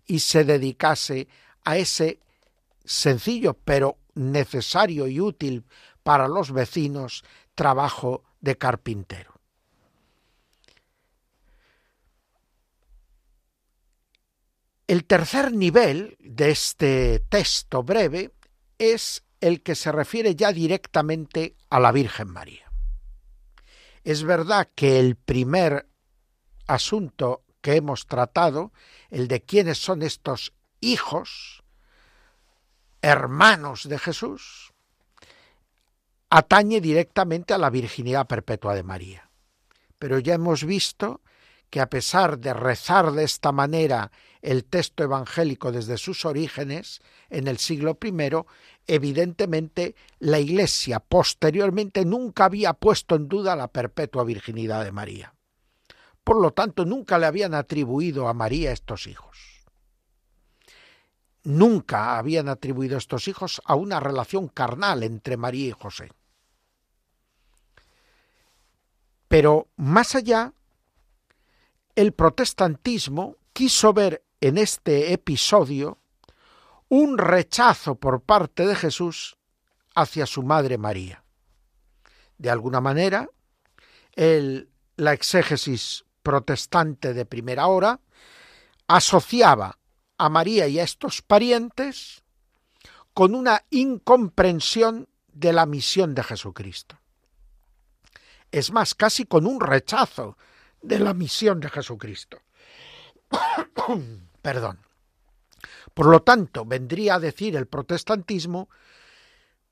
y 0.05 0.19
se 0.19 0.43
dedicase 0.43 1.27
a 1.63 1.77
ese 1.77 2.19
sencillo 2.85 3.53
pero 3.65 3.97
necesario 4.15 5.07
y 5.07 5.19
útil 5.19 5.65
para 6.03 6.27
los 6.27 6.51
vecinos 6.51 7.23
trabajo 7.55 8.23
de 8.41 8.57
carpintero. 8.57 9.33
El 14.85 15.05
tercer 15.05 15.53
nivel 15.53 16.17
de 16.19 16.51
este 16.51 17.19
texto 17.29 17.83
breve 17.83 18.31
es 18.77 19.23
el 19.39 19.63
que 19.63 19.75
se 19.75 19.91
refiere 19.91 20.35
ya 20.35 20.51
directamente 20.51 21.55
a 21.69 21.79
la 21.79 21.91
Virgen 21.91 22.29
María. 22.29 22.71
Es 24.03 24.23
verdad 24.23 24.69
que 24.75 24.99
el 24.99 25.15
primer 25.15 25.87
asunto 26.67 27.43
que 27.61 27.75
hemos 27.77 28.07
tratado, 28.07 28.73
el 29.09 29.29
de 29.29 29.41
quiénes 29.41 29.77
son 29.77 30.03
estos 30.03 30.53
hijos, 30.81 31.62
hermanos 33.03 33.87
de 33.89 33.99
Jesús, 33.99 34.73
atañe 36.29 36.79
directamente 36.79 37.53
a 37.53 37.57
la 37.57 37.69
virginidad 37.69 38.25
perpetua 38.25 38.73
de 38.73 38.83
María. 38.83 39.29
Pero 39.99 40.19
ya 40.19 40.35
hemos 40.35 40.63
visto 40.63 41.21
que 41.69 41.81
a 41.81 41.89
pesar 41.89 42.39
de 42.39 42.53
rezar 42.53 43.11
de 43.11 43.25
esta 43.25 43.51
manera 43.51 44.11
el 44.41 44.63
texto 44.63 45.03
evangélico 45.03 45.71
desde 45.71 45.97
sus 45.97 46.23
orígenes, 46.23 47.01
en 47.29 47.47
el 47.47 47.57
siglo 47.57 47.97
I, 48.01 48.13
evidentemente 48.87 49.95
la 50.19 50.39
Iglesia 50.39 50.99
posteriormente 50.99 52.05
nunca 52.05 52.45
había 52.45 52.73
puesto 52.73 53.15
en 53.15 53.27
duda 53.27 53.55
la 53.55 53.67
perpetua 53.67 54.23
virginidad 54.23 54.83
de 54.85 54.91
María. 54.91 55.33
Por 56.23 56.41
lo 56.41 56.51
tanto, 56.51 56.85
nunca 56.85 57.17
le 57.17 57.25
habían 57.25 57.53
atribuido 57.53 58.29
a 58.29 58.33
María 58.33 58.71
estos 58.71 59.07
hijos. 59.07 59.52
Nunca 61.43 62.17
habían 62.17 62.49
atribuido 62.49 62.97
estos 62.97 63.27
hijos 63.27 63.61
a 63.65 63.75
una 63.75 63.99
relación 63.99 64.47
carnal 64.47 65.03
entre 65.03 65.37
María 65.37 65.67
y 65.67 65.71
José. 65.71 66.11
Pero 69.27 69.67
más 69.75 70.15
allá, 70.15 70.53
el 71.95 72.13
protestantismo 72.13 73.37
quiso 73.51 73.93
ver 73.93 74.23
en 74.41 74.57
este 74.57 75.13
episodio 75.13 75.99
un 76.89 77.17
rechazo 77.17 77.95
por 77.95 78.21
parte 78.21 78.65
de 78.67 78.75
Jesús 78.75 79.37
hacia 79.95 80.25
su 80.25 80.43
madre 80.43 80.77
María. 80.77 81.23
De 82.37 82.49
alguna 82.49 82.81
manera, 82.81 83.29
el, 84.13 84.69
la 84.95 85.13
exégesis 85.13 86.05
protestante 86.21 87.13
de 87.13 87.25
primera 87.25 87.67
hora 87.67 87.99
asociaba 88.87 89.79
a 90.23 90.29
María 90.29 90.67
y 90.67 90.79
a 90.79 90.83
estos 90.83 91.21
parientes 91.21 92.23
con 93.13 93.35
una 93.35 93.65
incomprensión 93.71 95.09
de 95.33 95.51
la 95.51 95.65
misión 95.65 96.15
de 96.15 96.23
Jesucristo. 96.23 96.97
Es 98.49 98.71
más, 98.71 98.95
casi 98.95 99.25
con 99.25 99.45
un 99.45 99.59
rechazo 99.59 100.37
de 100.81 100.99
la 100.99 101.13
misión 101.13 101.59
de 101.59 101.69
Jesucristo. 101.69 102.39
Perdón. 104.41 104.79
Por 105.93 106.05
lo 106.05 106.21
tanto, 106.21 106.63
vendría 106.63 107.15
a 107.15 107.19
decir 107.19 107.57
el 107.57 107.67
protestantismo, 107.67 108.69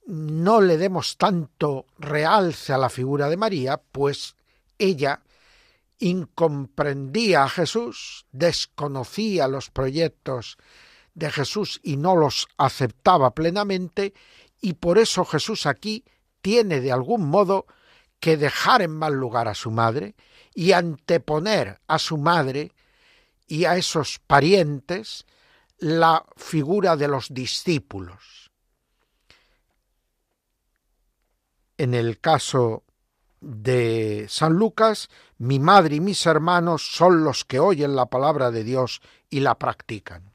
no 0.08 0.60
le 0.60 0.78
demos 0.78 1.16
tanto 1.16 1.86
realce 1.98 2.74
a 2.74 2.78
la 2.78 2.90
figura 2.90 3.30
de 3.30 3.38
María, 3.38 3.78
pues 3.78 4.36
ella 4.78 5.22
incomprendía 6.02 7.44
a 7.44 7.50
Jesús, 7.50 8.26
desconocía 8.32 9.48
los 9.48 9.70
proyectos 9.70 10.58
de 11.14 11.32
Jesús 11.32 11.80
y 11.84 11.96
no 11.96 12.16
los 12.16 12.48
aceptaba 12.58 13.34
plenamente, 13.34 14.14
y 14.60 14.74
por 14.74 14.98
eso 14.98 15.24
Jesús 15.24 15.66
aquí 15.66 16.04
tiene 16.42 16.82
de 16.82 16.92
algún 16.92 17.30
modo 17.30 17.68
que 18.20 18.36
dejar 18.36 18.82
en 18.82 18.92
mal 18.92 19.14
lugar 19.14 19.48
a 19.48 19.56
su 19.56 19.72
madre 19.72 20.16
y 20.54 20.74
anteponer 20.74 21.80
a 21.88 22.00
su 22.00 22.18
madre 22.18 22.72
y 23.48 23.66
a 23.66 23.78
esos 23.78 24.20
parientes 24.20 25.26
la 25.78 26.26
figura 26.36 26.96
de 26.96 27.08
los 27.08 27.34
discípulos. 27.34 28.52
En 31.78 31.94
el 31.94 32.20
caso 32.20 32.84
de 33.42 34.28
San 34.30 34.54
Lucas, 34.54 35.10
mi 35.38 35.60
madre 35.60 35.96
y 35.96 36.00
mis 36.00 36.26
hermanos 36.26 36.88
son 36.96 37.24
los 37.24 37.44
que 37.44 37.60
oyen 37.60 37.96
la 37.96 38.06
palabra 38.06 38.52
de 38.52 38.64
Dios 38.64 39.02
y 39.30 39.42
la 39.42 39.56
practican. 39.56 40.32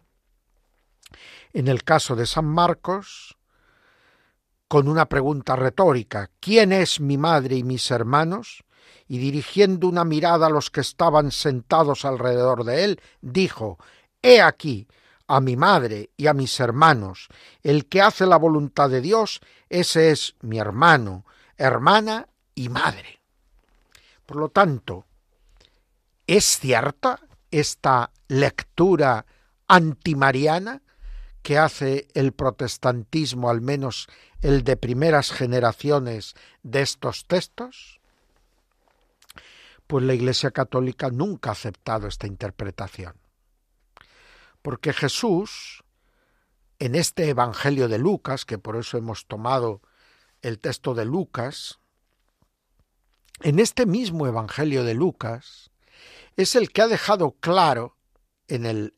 En 1.52 1.68
el 1.68 1.84
caso 1.84 2.16
de 2.16 2.26
San 2.26 2.44
Marcos, 2.44 3.38
con 4.68 4.88
una 4.88 5.06
pregunta 5.08 5.56
retórica, 5.56 6.30
¿quién 6.40 6.72
es 6.72 7.00
mi 7.00 7.16
madre 7.16 7.56
y 7.56 7.62
mis 7.62 7.90
hermanos? 7.90 8.64
y 9.08 9.18
dirigiendo 9.18 9.88
una 9.88 10.04
mirada 10.04 10.46
a 10.46 10.50
los 10.50 10.70
que 10.70 10.80
estaban 10.80 11.30
sentados 11.30 12.04
alrededor 12.04 12.64
de 12.64 12.84
él, 12.84 13.00
dijo, 13.20 13.78
He 14.22 14.40
aquí 14.40 14.88
a 15.28 15.40
mi 15.40 15.56
madre 15.56 16.10
y 16.16 16.26
a 16.26 16.34
mis 16.34 16.58
hermanos, 16.60 17.28
el 17.62 17.86
que 17.86 18.02
hace 18.02 18.26
la 18.26 18.36
voluntad 18.36 18.90
de 18.90 19.00
Dios, 19.00 19.40
ese 19.68 20.10
es 20.10 20.34
mi 20.40 20.58
hermano, 20.58 21.24
hermana 21.56 22.28
y 22.56 22.68
madre. 22.68 23.20
Por 24.24 24.38
lo 24.38 24.48
tanto, 24.48 25.06
¿es 26.26 26.58
cierta 26.58 27.20
esta 27.52 28.10
lectura 28.26 29.24
antimariana 29.68 30.82
que 31.42 31.58
hace 31.58 32.08
el 32.14 32.32
protestantismo, 32.32 33.50
al 33.50 33.60
menos 33.60 34.08
el 34.40 34.64
de 34.64 34.76
primeras 34.76 35.30
generaciones 35.30 36.34
de 36.64 36.82
estos 36.82 37.26
textos? 37.26 38.00
Pues 39.86 40.04
la 40.04 40.14
Iglesia 40.14 40.50
Católica 40.50 41.10
nunca 41.10 41.50
ha 41.50 41.52
aceptado 41.52 42.08
esta 42.08 42.26
interpretación. 42.26 43.14
Porque 44.62 44.92
Jesús, 44.92 45.84
en 46.80 46.96
este 46.96 47.28
Evangelio 47.28 47.86
de 47.86 47.98
Lucas, 47.98 48.44
que 48.44 48.58
por 48.58 48.76
eso 48.76 48.98
hemos 48.98 49.26
tomado 49.26 49.82
el 50.42 50.58
texto 50.58 50.94
de 50.94 51.04
Lucas, 51.04 51.78
en 53.40 53.58
este 53.58 53.86
mismo 53.86 54.26
Evangelio 54.26 54.84
de 54.84 54.94
Lucas, 54.94 55.70
es 56.36 56.54
el 56.54 56.70
que 56.70 56.82
ha 56.82 56.88
dejado 56.88 57.32
claro 57.40 57.96
en 58.48 58.66
el 58.66 58.94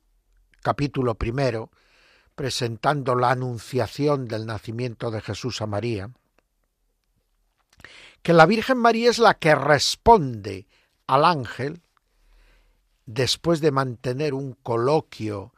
capítulo 0.62 1.14
primero, 1.14 1.70
presentando 2.34 3.14
la 3.14 3.30
anunciación 3.30 4.28
del 4.28 4.46
nacimiento 4.46 5.10
de 5.10 5.20
Jesús 5.20 5.60
a 5.60 5.66
María, 5.66 6.10
que 8.22 8.32
la 8.32 8.46
Virgen 8.46 8.78
María 8.78 9.10
es 9.10 9.18
la 9.18 9.34
que 9.34 9.54
responde 9.54 10.66
al 11.06 11.24
ángel, 11.24 11.82
después 13.06 13.60
de 13.60 13.70
mantener 13.70 14.34
un 14.34 14.52
coloquio 14.52 15.54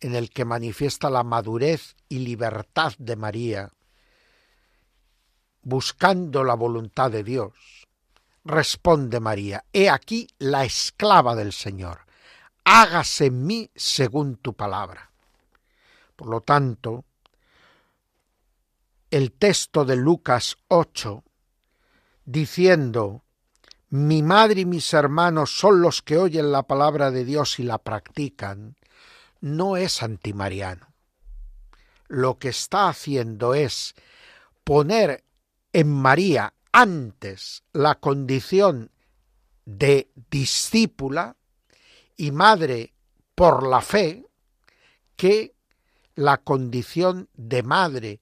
en 0.00 0.14
el 0.14 0.30
que 0.30 0.44
manifiesta 0.44 1.10
la 1.10 1.24
madurez 1.24 1.96
y 2.08 2.18
libertad 2.18 2.92
de 2.98 3.16
María, 3.16 3.72
buscando 5.68 6.44
la 6.44 6.54
voluntad 6.54 7.10
de 7.10 7.22
Dios, 7.22 7.52
responde 8.42 9.20
María, 9.20 9.66
He 9.70 9.90
aquí 9.90 10.26
la 10.38 10.64
esclava 10.64 11.34
del 11.34 11.52
Señor, 11.52 12.06
hágase 12.64 13.26
en 13.26 13.46
mí 13.46 13.70
según 13.76 14.36
tu 14.36 14.54
palabra. 14.54 15.10
Por 16.16 16.28
lo 16.28 16.40
tanto, 16.40 17.04
el 19.10 19.32
texto 19.32 19.84
de 19.84 19.96
Lucas 19.96 20.56
8, 20.68 21.22
diciendo, 22.24 23.22
Mi 23.90 24.22
madre 24.22 24.62
y 24.62 24.64
mis 24.64 24.94
hermanos 24.94 25.50
son 25.50 25.82
los 25.82 26.00
que 26.00 26.16
oyen 26.16 26.50
la 26.50 26.62
palabra 26.62 27.10
de 27.10 27.26
Dios 27.26 27.58
y 27.58 27.62
la 27.62 27.76
practican, 27.76 28.76
no 29.42 29.76
es 29.76 30.02
antimariano. 30.02 30.88
Lo 32.06 32.38
que 32.38 32.48
está 32.48 32.88
haciendo 32.88 33.52
es 33.52 33.94
poner 34.64 35.27
en 35.78 35.92
María 35.92 36.54
antes 36.72 37.62
la 37.72 38.00
condición 38.00 38.90
de 39.64 40.10
discípula 40.28 41.36
y 42.16 42.32
madre 42.32 42.94
por 43.36 43.64
la 43.64 43.80
fe 43.80 44.26
que 45.14 45.54
la 46.16 46.38
condición 46.38 47.28
de 47.34 47.62
madre 47.62 48.20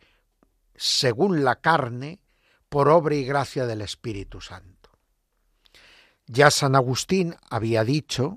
según 0.75 1.45
la 1.45 1.57
carne 1.63 2.21
por 2.69 2.91
obra 2.91 3.15
y 3.15 3.25
gracia 3.25 3.65
del 3.65 3.81
Espíritu 3.81 4.43
Santo. 4.43 4.91
Ya 6.27 6.51
San 6.51 6.77
Agustín 6.77 7.37
había 7.49 7.85
dicho 7.85 8.37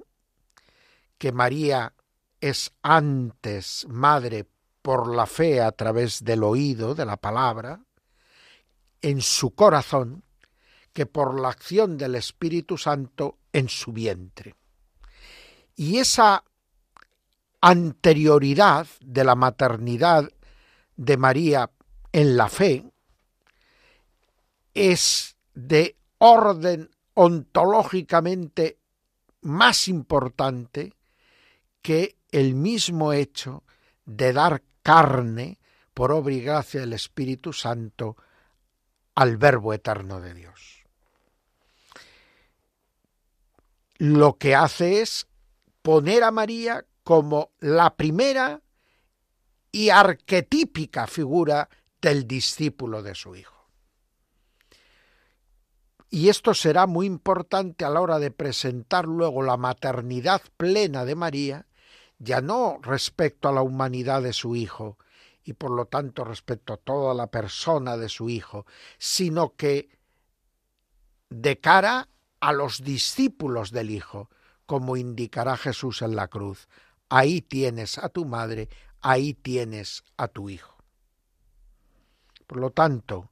que 1.17 1.33
María 1.33 1.93
es 2.39 2.71
antes 2.83 3.85
madre 3.89 4.47
por 4.81 5.13
la 5.13 5.25
fe 5.25 5.59
a 5.61 5.73
través 5.73 6.23
del 6.23 6.41
oído 6.41 6.95
de 6.95 7.05
la 7.05 7.17
palabra, 7.17 7.81
en 9.01 9.21
su 9.21 9.51
corazón, 9.51 10.23
que 10.93 11.05
por 11.05 11.39
la 11.39 11.49
acción 11.49 11.97
del 11.97 12.15
Espíritu 12.15 12.77
Santo 12.77 13.37
en 13.53 13.69
su 13.69 13.93
vientre. 13.93 14.55
Y 15.75 15.97
esa 15.97 16.43
anterioridad 17.61 18.87
de 19.01 19.23
la 19.23 19.35
maternidad 19.35 20.29
de 20.95 21.17
María 21.17 21.71
en 22.11 22.37
la 22.37 22.49
fe 22.49 22.83
es 24.73 25.35
de 25.53 25.95
orden 26.17 26.89
ontológicamente 27.13 28.79
más 29.41 29.87
importante 29.87 30.93
que 31.81 32.17
el 32.31 32.55
mismo 32.55 33.13
hecho 33.13 33.63
de 34.05 34.33
dar 34.33 34.63
carne 34.83 35.59
por 35.93 36.11
obra 36.11 36.33
y 36.33 36.41
gracia 36.41 36.81
del 36.81 36.93
Espíritu 36.93 37.53
Santo 37.53 38.17
al 39.19 39.35
Verbo 39.35 39.73
eterno 39.73 40.21
de 40.21 40.33
Dios. 40.33 40.85
Lo 43.97 44.37
que 44.37 44.55
hace 44.55 45.01
es 45.01 45.27
poner 45.81 46.23
a 46.23 46.31
María 46.31 46.85
como 47.03 47.51
la 47.59 47.97
primera 47.97 48.61
y 49.73 49.89
arquetípica 49.89 51.05
figura 51.05 51.67
del 52.01 52.29
discípulo 52.29 53.03
de 53.03 53.13
su 53.13 53.35
Hijo. 53.35 53.67
Y 56.09 56.29
esto 56.29 56.53
será 56.53 56.87
muy 56.87 57.05
importante 57.05 57.83
a 57.83 57.89
la 57.89 57.99
hora 57.99 58.19
de 58.19 58.31
presentar 58.31 59.05
luego 59.05 59.41
la 59.41 59.57
maternidad 59.57 60.41
plena 60.55 61.03
de 61.03 61.15
María, 61.15 61.67
ya 62.19 62.39
no 62.39 62.79
respecto 62.81 63.49
a 63.49 63.51
la 63.51 63.63
humanidad 63.63 64.21
de 64.21 64.31
su 64.31 64.55
Hijo, 64.55 64.97
y 65.49 65.53
por 65.53 65.71
lo 65.71 65.87
tanto 65.87 66.23
respecto 66.23 66.73
a 66.73 66.77
toda 66.77 67.15
la 67.15 67.31
persona 67.31 67.97
de 67.97 68.07
su 68.07 68.29
Hijo, 68.29 68.67
sino 68.99 69.55
que 69.55 69.89
de 71.31 71.59
cara 71.59 72.07
a 72.39 72.53
los 72.53 72.83
discípulos 72.83 73.71
del 73.71 73.89
Hijo, 73.89 74.29
como 74.67 74.95
indicará 74.95 75.57
Jesús 75.57 76.03
en 76.03 76.15
la 76.15 76.27
cruz, 76.27 76.67
ahí 77.09 77.41
tienes 77.41 77.97
a 77.97 78.09
tu 78.09 78.25
madre, 78.25 78.69
ahí 79.01 79.33
tienes 79.33 80.03
a 80.17 80.27
tu 80.27 80.51
hijo. 80.51 80.77
Por 82.45 82.59
lo 82.59 82.69
tanto, 82.69 83.31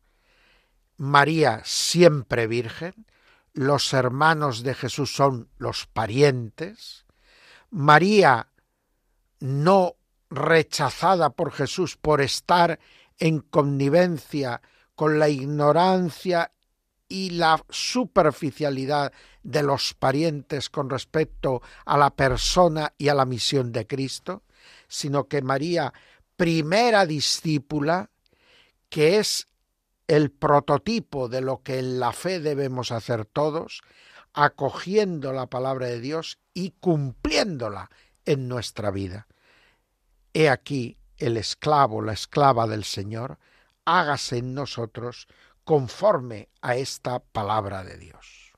María 0.98 1.62
siempre 1.66 2.48
virgen, 2.48 3.06
los 3.54 3.94
hermanos 3.94 4.64
de 4.64 4.74
Jesús 4.74 5.14
son 5.16 5.50
los 5.60 5.86
parientes, 5.86 7.06
María 7.70 8.50
no 9.40 9.97
rechazada 10.30 11.30
por 11.30 11.52
Jesús 11.52 11.98
por 11.98 12.22
estar 12.22 12.80
en 13.20 13.40
connivencia 13.40 14.62
con 14.96 15.20
la 15.20 15.30
ignorancia 15.30 16.52
y 17.10 17.32
la 17.32 17.64
superficialidad 17.70 19.14
de 19.44 19.64
los 19.64 19.94
parientes 19.94 20.70
con 20.70 20.90
respecto 20.90 21.62
a 21.86 21.98
la 21.98 22.10
persona 22.10 22.94
y 22.98 23.08
a 23.08 23.14
la 23.14 23.26
misión 23.26 23.72
de 23.72 23.88
Cristo, 23.88 24.44
sino 24.88 25.28
que 25.28 25.42
María, 25.42 25.94
primera 26.36 27.06
discípula, 27.06 28.10
que 28.90 29.20
es 29.20 29.48
el 30.08 30.32
prototipo 30.32 31.28
de 31.30 31.42
lo 31.42 31.62
que 31.64 31.80
en 31.80 32.00
la 32.00 32.12
fe 32.12 32.40
debemos 32.40 32.92
hacer 32.92 33.26
todos, 33.26 33.82
acogiendo 34.34 35.34
la 35.34 35.48
palabra 35.48 35.88
de 35.88 36.00
Dios 36.00 36.40
y 36.54 36.72
cumpliéndola 36.80 37.90
en 38.26 38.48
nuestra 38.48 38.92
vida. 38.92 39.28
He 40.40 40.50
aquí 40.50 41.00
el 41.18 41.36
esclavo, 41.36 42.00
la 42.04 42.14
esclava 42.14 42.68
del 42.68 42.84
Señor, 42.84 43.40
hágase 43.86 44.38
en 44.38 44.54
nosotros 44.54 45.28
conforme 45.64 46.50
a 46.62 46.76
esta 46.76 47.18
palabra 47.18 47.84
de 47.84 47.98
Dios. 47.98 48.54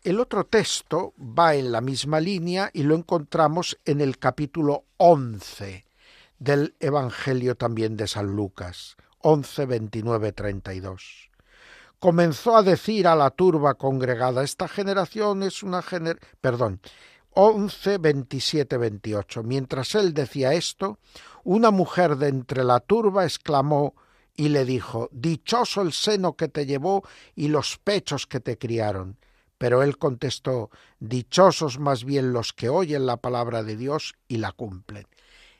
El 0.00 0.20
otro 0.20 0.44
texto 0.44 1.12
va 1.18 1.56
en 1.56 1.72
la 1.72 1.80
misma 1.80 2.20
línea 2.20 2.70
y 2.72 2.84
lo 2.84 2.94
encontramos 2.94 3.76
en 3.84 4.00
el 4.00 4.20
capítulo 4.20 4.84
11 4.98 5.86
del 6.38 6.76
Evangelio 6.78 7.56
también 7.56 7.96
de 7.96 8.06
San 8.06 8.26
Lucas, 8.26 8.94
11, 9.22 9.66
29, 9.66 10.30
32. 10.30 11.30
Comenzó 11.98 12.56
a 12.56 12.62
decir 12.62 13.08
a 13.08 13.16
la 13.16 13.30
turba 13.30 13.74
congregada, 13.74 14.44
esta 14.44 14.68
generación 14.68 15.42
es 15.42 15.64
una 15.64 15.82
generación, 15.82 16.30
perdón, 16.40 16.80
11, 17.34 17.98
27, 17.98 18.76
28. 18.76 19.42
Mientras 19.42 19.94
él 19.94 20.12
decía 20.12 20.52
esto, 20.52 20.98
una 21.44 21.70
mujer 21.70 22.16
de 22.16 22.28
entre 22.28 22.64
la 22.64 22.80
turba 22.80 23.24
exclamó 23.24 23.94
y 24.36 24.48
le 24.48 24.64
dijo, 24.64 25.08
Dichoso 25.12 25.82
el 25.82 25.92
seno 25.92 26.36
que 26.36 26.48
te 26.48 26.66
llevó 26.66 27.02
y 27.34 27.48
los 27.48 27.78
pechos 27.78 28.26
que 28.26 28.40
te 28.40 28.58
criaron. 28.58 29.18
Pero 29.58 29.82
él 29.82 29.98
contestó, 29.98 30.70
Dichosos 30.98 31.78
más 31.78 32.04
bien 32.04 32.32
los 32.32 32.52
que 32.52 32.68
oyen 32.68 33.06
la 33.06 33.16
palabra 33.16 33.62
de 33.62 33.76
Dios 33.76 34.14
y 34.28 34.38
la 34.38 34.52
cumplen. 34.52 35.06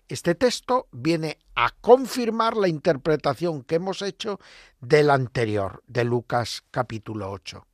Este 0.09 0.35
texto 0.35 0.89
viene 0.91 1.39
a 1.55 1.71
confirmar 1.71 2.57
la 2.57 2.69
interpretación 2.69 3.63
que 3.63 3.77
hemos 3.77 4.03
hecho 4.03 4.41
del 4.81 5.09
anterior, 5.09 5.83
de 5.87 6.05
Lucas 6.05 6.65
capítulo 6.71 7.31
8. 7.31 7.67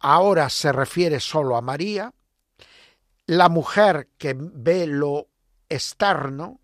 Ahora 0.00 0.50
se 0.50 0.72
refiere 0.72 1.20
solo 1.20 1.56
a 1.56 1.62
María, 1.62 2.12
la 3.26 3.48
mujer 3.48 4.08
que 4.18 4.36
ve 4.38 4.86
lo 4.86 5.28
externo 5.68 6.60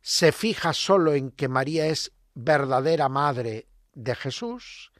se 0.00 0.32
fija 0.32 0.72
solo 0.72 1.14
en 1.14 1.30
que 1.32 1.48
María 1.48 1.86
es 1.86 2.12
verdadera 2.34 3.08
madre 3.08 3.66
de 3.92 4.14
Jesús 4.14 4.92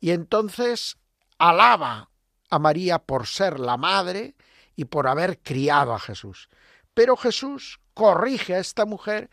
y 0.00 0.12
entonces 0.12 0.96
alaba 1.38 2.10
a 2.48 2.58
María 2.58 2.98
por 2.98 3.26
ser 3.26 3.60
la 3.60 3.76
madre 3.76 4.34
y 4.76 4.86
por 4.86 5.06
haber 5.08 5.40
criado 5.40 5.92
a 5.92 5.98
Jesús. 5.98 6.48
Pero 6.94 7.16
Jesús 7.16 7.80
corrige 7.92 8.54
a 8.54 8.60
esta 8.60 8.86
mujer 8.86 9.28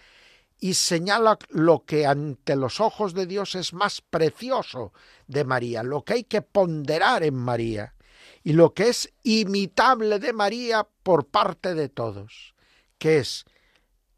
y 0.59 0.73
señala 0.73 1.37
lo 1.49 1.85
que 1.85 2.05
ante 2.05 2.55
los 2.55 2.81
ojos 2.81 3.13
de 3.13 3.25
Dios 3.25 3.55
es 3.55 3.73
más 3.73 4.01
precioso 4.01 4.91
de 5.27 5.45
María, 5.45 5.83
lo 5.83 6.03
que 6.03 6.13
hay 6.13 6.23
que 6.25 6.41
ponderar 6.41 7.23
en 7.23 7.35
María 7.35 7.95
y 8.43 8.53
lo 8.53 8.73
que 8.73 8.89
es 8.89 9.13
imitable 9.23 10.19
de 10.19 10.33
María 10.33 10.87
por 11.03 11.27
parte 11.27 11.73
de 11.73 11.89
todos, 11.89 12.55
que 12.97 13.19
es 13.19 13.45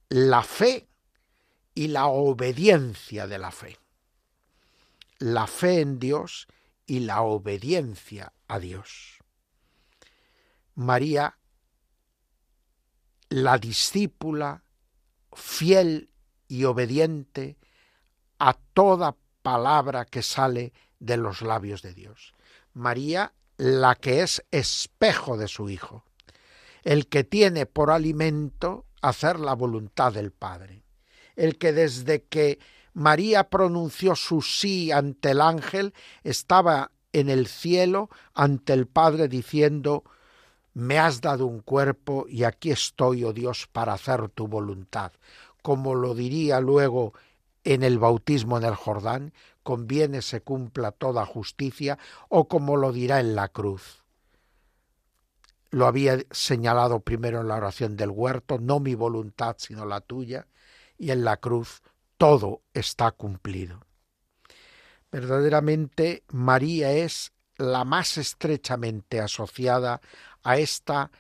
la 0.10 0.44
fe 0.44 0.88
y 1.74 1.88
la 1.88 2.08
obediencia 2.08 3.28
de 3.28 3.38
la 3.38 3.52
fe. 3.52 3.78
La 5.20 5.48
fe 5.48 5.82
en 5.82 6.00
Dios 6.00 6.48
y 6.86 7.02
la 7.02 7.22
obediencia 7.22 8.34
a 8.48 8.60
Dios. 8.60 9.20
María, 10.76 11.38
la 13.30 13.58
discípula 13.58 14.64
fiel 15.34 16.10
y 16.48 16.64
obediente 16.64 17.58
a 18.40 18.54
toda 18.54 19.16
palabra 19.42 20.06
que 20.06 20.24
sale 20.24 20.74
de 21.00 21.18
los 21.18 21.42
labios 21.42 21.82
de 21.82 21.94
Dios. 21.94 22.34
María 22.74 23.34
la 23.60 23.96
que 23.96 24.22
es 24.22 24.42
espejo 24.52 25.36
de 25.36 25.50
su 25.50 25.70
Hijo, 25.70 26.06
el 26.84 27.08
que 27.08 27.26
tiene 27.26 27.66
por 27.66 27.92
alimento 27.92 28.86
hacer 29.02 29.38
la 29.38 29.54
voluntad 29.54 30.14
del 30.14 30.32
Padre, 30.32 30.86
el 31.36 31.58
que 31.58 31.74
desde 31.74 32.24
que 32.24 32.58
María 32.94 33.50
pronunció 33.50 34.16
su 34.16 34.42
sí 34.42 34.94
ante 34.94 35.32
el 35.32 35.42
ángel 35.42 35.94
estaba 36.24 36.92
en 37.12 37.30
el 37.30 37.48
cielo 37.48 38.10
ante 38.34 38.72
el 38.72 38.88
Padre 38.88 39.28
diciendo 39.28 40.06
me 40.74 40.98
has 40.98 41.20
dado 41.20 41.46
un 41.46 41.60
cuerpo 41.60 42.28
y 42.30 42.46
aquí 42.46 42.72
estoy, 42.72 43.26
oh 43.26 43.34
Dios, 43.34 43.68
para 43.70 43.92
hacer 43.92 44.30
tu 44.30 44.48
voluntad, 44.48 45.12
como 45.62 45.96
lo 45.96 46.16
diría 46.16 46.62
luego 46.62 47.14
en 47.74 47.84
el 47.84 48.00
bautismo 48.00 48.58
en 48.58 48.64
el 48.64 48.74
Jordán, 48.74 49.34
conviene 49.62 50.24
se 50.24 50.42
cumpla 50.42 50.92
toda 50.92 51.26
justicia, 51.26 52.00
o 52.28 52.48
como 52.48 52.78
lo 52.78 52.92
dirá 52.92 53.20
en 53.20 53.36
la 53.36 53.50
cruz. 53.50 54.04
Lo 55.70 55.86
había 55.86 56.18
señalado 56.32 57.02
primero 57.02 57.42
en 57.42 57.48
la 57.48 57.58
oración 57.58 57.96
del 57.96 58.10
huerto, 58.10 58.58
no 58.60 58.80
mi 58.80 58.96
voluntad 58.96 59.56
sino 59.60 59.86
la 59.86 60.02
tuya, 60.02 60.48
y 60.98 61.12
en 61.12 61.24
la 61.24 61.38
cruz 61.38 61.84
todo 62.18 62.64
está 62.74 63.12
cumplido. 63.12 63.86
Verdaderamente 65.12 66.24
María 66.30 66.92
es 66.92 67.34
la 67.58 67.84
más 67.84 68.18
estrechamente 68.18 69.20
asociada 69.20 70.02
a 70.42 70.58
esta 70.58 71.12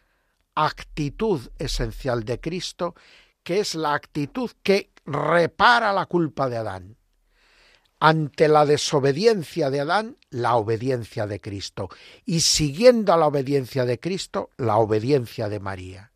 actitud 0.55 1.41
esencial 1.59 2.23
de 2.23 2.39
Cristo, 2.39 2.95
que 3.43 3.59
es 3.59 3.75
la 3.75 3.93
actitud 3.93 4.49
que 4.63 4.91
repara 5.09 5.91
la 5.91 6.05
culpa 6.05 6.49
de 6.49 6.57
Adán. 6.57 6.95
Ante 7.99 8.47
la 8.47 8.65
desobediencia 8.65 9.69
de 9.69 9.81
Adán, 9.81 10.17
la 10.29 10.55
obediencia 10.55 11.27
de 11.27 11.41
Cristo. 11.41 11.89
Y 12.25 12.41
siguiendo 12.41 13.11
a 13.11 13.17
la 13.17 13.27
obediencia 13.27 13.85
de 13.85 13.99
Cristo, 13.99 14.51
la 14.57 14.77
obediencia 14.77 15.49
de 15.49 15.59
María. 15.59 16.11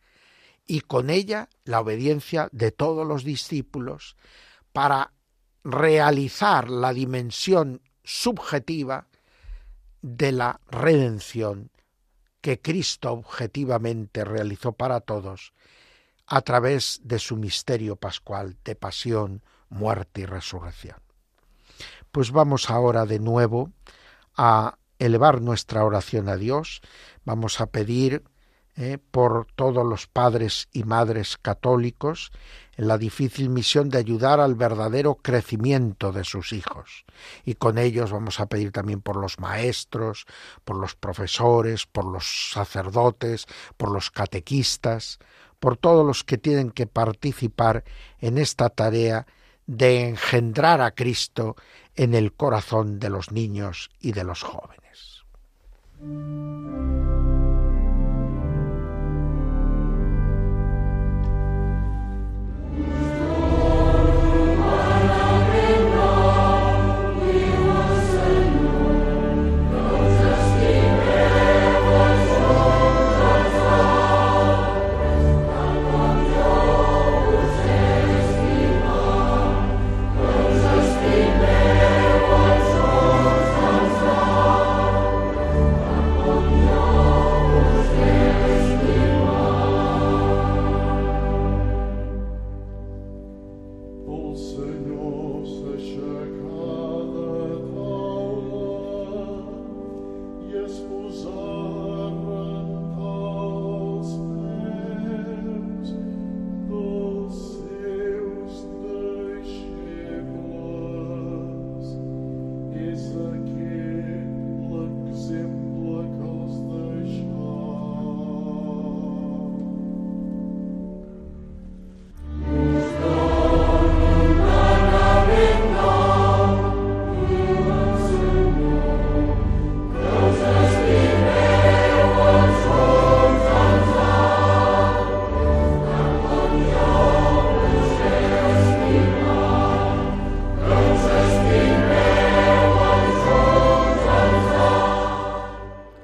Y 0.65 0.81
con 0.81 1.09
ella, 1.09 1.49
la 1.65 1.81
obediencia 1.81 2.47
de 2.53 2.71
todos 2.71 3.05
los 3.05 3.25
discípulos 3.25 4.15
para 4.71 5.11
realizar 5.63 6.69
la 6.69 6.93
dimensión 6.93 7.81
subjetiva 8.03 9.07
de 10.01 10.31
la 10.31 10.61
redención 10.69 11.71
que 12.41 12.61
Cristo 12.61 13.11
objetivamente 13.11 14.23
realizó 14.23 14.73
para 14.73 15.01
todos 15.01 15.53
a 16.27 16.41
través 16.41 17.01
de 17.03 17.19
su 17.19 17.35
misterio 17.35 17.95
pascual 17.95 18.57
de 18.63 18.75
pasión, 18.75 19.41
muerte 19.69 20.21
y 20.21 20.25
resurrección. 20.25 20.97
Pues 22.11 22.31
vamos 22.31 22.69
ahora 22.69 23.05
de 23.05 23.19
nuevo 23.19 23.71
a 24.35 24.77
elevar 24.99 25.41
nuestra 25.41 25.83
oración 25.83 26.29
a 26.29 26.37
Dios, 26.37 26.81
vamos 27.25 27.59
a 27.59 27.67
pedir 27.67 28.23
eh, 28.75 28.97
por 29.11 29.45
todos 29.55 29.85
los 29.85 30.07
padres 30.07 30.67
y 30.71 30.83
madres 30.83 31.37
católicos 31.37 32.31
en 32.75 32.87
la 32.87 32.97
difícil 32.97 33.49
misión 33.49 33.89
de 33.89 33.99
ayudar 33.99 34.39
al 34.39 34.55
verdadero 34.55 35.13
crecimiento 35.13 36.11
de 36.11 36.23
sus 36.23 36.53
hijos. 36.53 37.05
Y 37.45 37.53
con 37.53 37.77
ellos 37.77 38.11
vamos 38.11 38.39
a 38.39 38.47
pedir 38.47 38.71
también 38.71 39.01
por 39.01 39.15
los 39.15 39.39
maestros, 39.39 40.25
por 40.63 40.77
los 40.77 40.95
profesores, 40.95 41.85
por 41.85 42.05
los 42.05 42.51
sacerdotes, 42.51 43.45
por 43.77 43.91
los 43.91 44.09
catequistas, 44.09 45.19
por 45.63 45.77
todos 45.77 46.05
los 46.05 46.25
que 46.25 46.37
tienen 46.37 46.71
que 46.71 46.87
participar 46.87 47.85
en 48.19 48.37
esta 48.37 48.67
tarea 48.67 49.25
de 49.65 50.09
engendrar 50.09 50.81
a 50.81 50.91
Cristo 50.91 51.55
en 51.95 52.15
el 52.15 52.33
corazón 52.33 52.99
de 52.99 53.09
los 53.09 53.31
niños 53.31 53.89
y 54.01 54.11
de 54.11 54.25
los 54.25 54.43
jóvenes. 54.43 55.23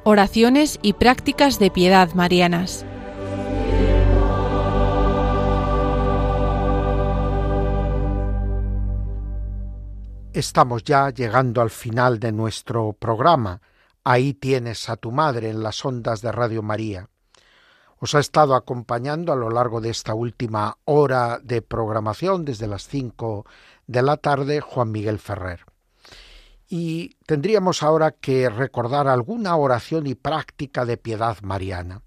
Oraciones 0.09 0.79
y 0.81 0.93
prácticas 0.93 1.59
de 1.59 1.69
piedad 1.69 2.11
marianas. 2.15 2.83
Estamos 10.33 10.83
ya 10.83 11.11
llegando 11.11 11.61
al 11.61 11.69
final 11.69 12.19
de 12.19 12.31
nuestro 12.31 12.93
programa. 12.93 13.61
Ahí 14.03 14.33
tienes 14.33 14.89
a 14.89 14.95
tu 14.95 15.11
madre 15.11 15.51
en 15.51 15.61
las 15.61 15.85
ondas 15.85 16.23
de 16.23 16.31
Radio 16.31 16.63
María. 16.63 17.07
Os 17.99 18.15
ha 18.15 18.19
estado 18.19 18.55
acompañando 18.55 19.31
a 19.31 19.35
lo 19.35 19.51
largo 19.51 19.79
de 19.79 19.91
esta 19.91 20.15
última 20.15 20.79
hora 20.85 21.39
de 21.43 21.61
programación 21.61 22.45
desde 22.45 22.65
las 22.65 22.87
cinco 22.87 23.45
de 23.85 24.01
la 24.01 24.17
tarde 24.17 24.59
Juan 24.59 24.91
Miguel 24.91 25.19
Ferrer. 25.19 25.68
Y 26.69 27.15
tendríamos 27.25 27.81
ahora 27.81 28.11
que 28.11 28.47
recordar 28.47 29.07
alguna 29.07 29.55
oración 29.55 30.05
y 30.05 30.13
práctica 30.13 30.85
de 30.85 30.97
piedad 30.97 31.41
mariana. 31.41 32.03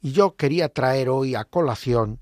Y 0.00 0.12
yo 0.12 0.36
quería 0.36 0.70
traer 0.70 1.10
hoy 1.10 1.34
a 1.34 1.44
colación 1.44 2.20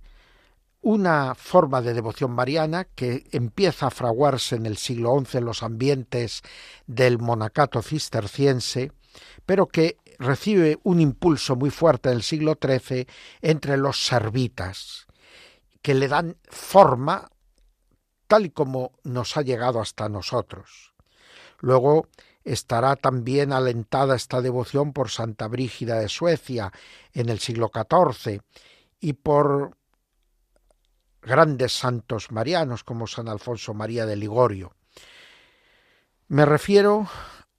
una 0.81 1.35
forma 1.35 1.81
de 1.81 1.95
devoción 1.95 2.33
mariana 2.33 2.85
que 2.85 3.27
empieza 3.33 3.87
a 3.87 3.91
fraguarse 3.91 4.57
en 4.57 4.67
el 4.67 4.77
siglo 4.77 5.17
XI 5.25 5.39
en 5.39 5.45
los 5.45 5.63
ambientes 5.63 6.43
del 6.87 7.19
monacato 7.19 7.83
cisterciense, 7.83 8.93
pero 9.47 9.67
que 9.67 9.99
recibe 10.19 10.79
un 10.83 11.01
impulso 11.01 11.57
muy 11.57 11.71
fuerte 11.71 12.09
en 12.09 12.17
el 12.17 12.23
siglo 12.23 12.59
XIII 12.61 13.07
entre 13.41 13.77
los 13.77 14.05
servitas, 14.05 15.07
que 15.83 15.95
le 15.95 16.09
dan 16.09 16.37
forma 16.49 17.29
tal 18.27 18.47
y 18.47 18.51
como 18.51 18.93
nos 19.05 19.37
ha 19.37 19.43
llegado 19.43 19.81
hasta 19.81 20.09
nosotros. 20.09 20.95
Luego 21.61 22.09
estará 22.45 22.97
también 22.97 23.53
alentada 23.53 24.17
esta 24.17 24.41
devoción 24.41 24.93
por 24.93 25.11
Santa 25.11 25.49
Brígida 25.49 25.99
de 25.99 26.09
Suecia 26.09 26.73
en 27.13 27.29
el 27.29 27.41
siglo 27.41 27.71
XIV 27.73 28.41
y 29.01 29.13
por 29.15 29.77
grandes 31.21 31.73
santos 31.73 32.31
marianos 32.31 32.85
como 32.85 33.07
San 33.07 33.29
Alfonso 33.29 33.75
María 33.75 34.07
de 34.07 34.17
Ligorio. 34.17 34.73
Me 36.29 36.45
refiero 36.45 37.09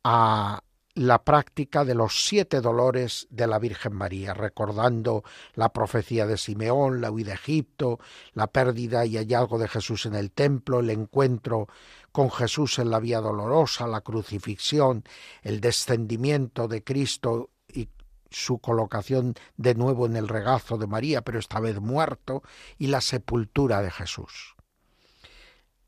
a 0.04 0.62
la 0.96 1.24
práctica 1.24 1.86
de 1.86 1.96
los 1.96 2.26
siete 2.26 2.62
dolores 2.62 3.26
de 3.30 3.48
la 3.48 3.58
Virgen 3.58 3.94
María, 3.94 4.34
recordando 4.34 5.24
la 5.54 5.70
profecía 5.72 6.26
de 6.26 6.38
Simeón, 6.38 7.00
la 7.00 7.10
huida 7.10 7.30
de 7.30 7.36
Egipto, 7.36 8.00
la 8.34 8.48
pérdida 8.48 9.06
y 9.06 9.16
hallazgo 9.16 9.58
de 9.60 9.70
Jesús 9.70 10.06
en 10.08 10.16
el 10.16 10.32
templo, 10.32 10.82
el 10.82 10.90
encuentro 10.90 11.68
con 12.12 12.32
Jesús 12.32 12.80
en 12.80 12.90
la 12.90 13.00
vía 13.00 13.20
dolorosa, 13.20 13.88
la 13.88 14.02
crucifixión, 14.02 15.04
el 15.42 15.62
descendimiento 15.62 16.68
de 16.68 16.84
Cristo 16.84 17.50
y 17.68 17.90
su 18.30 18.60
colocación 18.60 19.36
de 19.58 19.76
nuevo 19.76 20.06
en 20.06 20.16
el 20.16 20.28
regazo 20.28 20.78
de 20.78 20.88
María, 20.88 21.22
pero 21.22 21.40
esta 21.40 21.60
vez 21.60 21.80
muerto, 21.80 22.44
y 22.78 22.88
la 22.88 23.02
sepultura 23.02 23.82
de 23.82 23.92
Jesús. 23.92 24.56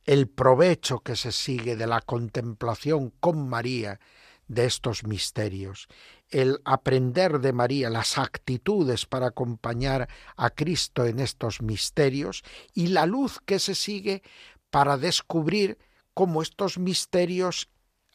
El 0.03 0.28
provecho 0.28 0.99
que 0.99 1.15
se 1.15 1.32
sigue 1.32 1.76
de 1.76 1.88
la 1.88 2.01
contemplación 2.01 3.13
con 3.19 3.47
María 3.47 3.99
de 4.47 4.65
estos 4.65 5.05
misterios, 5.05 5.88
el 6.30 6.59
aprender 6.65 7.39
de 7.39 7.53
María 7.53 7.89
las 7.89 8.17
actitudes 8.17 9.05
para 9.05 9.28
acompañar 9.28 10.09
a 10.36 10.49
Cristo 10.49 11.05
en 11.05 11.19
estos 11.19 11.61
misterios 11.61 12.43
y 12.74 12.88
la 12.88 13.05
luz 13.05 13.39
que 13.45 13.59
se 13.59 13.76
sigue 13.76 14.24
para 14.69 14.97
descubrir 14.97 15.78
cómo 16.14 16.41
estos 16.41 16.78
misterios 16.78 17.70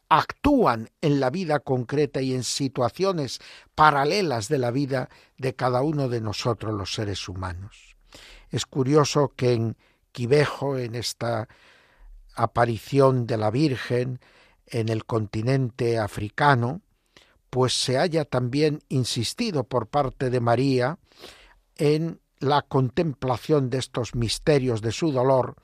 actúan 0.09 0.91
en 1.01 1.21
la 1.21 1.31
vida 1.31 1.61
concreta 1.61 2.21
y 2.21 2.35
en 2.35 2.45
situaciones 2.45 3.41
paralelas 3.75 4.49
de 4.49 4.59
la 4.59 4.71
vida 4.71 5.09
de 5.37 5.55
cada 5.55 5.83
uno 5.83 6.09
de 6.09 6.21
nosotros 6.21 6.73
los 6.75 6.95
seres 6.95 7.29
humanos. 7.29 7.97
Es 8.51 8.67
curioso 8.67 9.33
que 9.35 9.53
en 9.53 9.77
Quivejo, 10.13 10.79
en 10.79 10.95
esta 10.95 11.49
aparición 12.35 13.27
de 13.27 13.37
la 13.37 13.51
Virgen, 13.51 14.21
en 14.67 14.89
el 14.89 15.05
continente 15.05 15.99
africano, 15.99 16.83
pues 17.51 17.73
se 17.73 17.99
haya 17.99 18.25
también 18.25 18.83
insistido 18.89 19.65
por 19.65 19.89
parte 19.89 20.31
de 20.31 20.41
María 20.41 20.99
en 21.77 22.21
la 22.39 22.63
contemplación 22.63 23.71
de 23.71 23.79
estos 23.79 24.15
misterios 24.15 24.83
de 24.83 24.93
su 24.93 25.11
dolor 25.11 25.57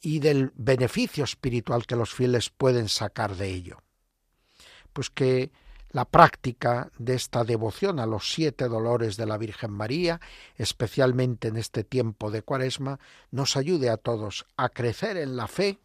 y 0.00 0.18
del 0.18 0.52
beneficio 0.54 1.24
espiritual 1.24 1.86
que 1.86 1.96
los 1.96 2.14
fieles 2.14 2.50
pueden 2.50 2.88
sacar 2.88 3.36
de 3.36 3.48
ello. 3.48 3.82
Pues 4.92 5.10
que 5.10 5.52
la 5.90 6.04
práctica 6.04 6.90
de 6.98 7.14
esta 7.14 7.44
devoción 7.44 7.98
a 7.98 8.06
los 8.06 8.32
siete 8.32 8.68
dolores 8.68 9.16
de 9.16 9.26
la 9.26 9.36
Virgen 9.36 9.72
María, 9.72 10.20
especialmente 10.56 11.48
en 11.48 11.56
este 11.56 11.84
tiempo 11.84 12.30
de 12.30 12.42
Cuaresma, 12.42 12.98
nos 13.30 13.56
ayude 13.56 13.90
a 13.90 13.96
todos 13.96 14.46
a 14.56 14.68
crecer 14.68 15.16
en 15.16 15.36
la 15.36 15.48
fe 15.48 15.78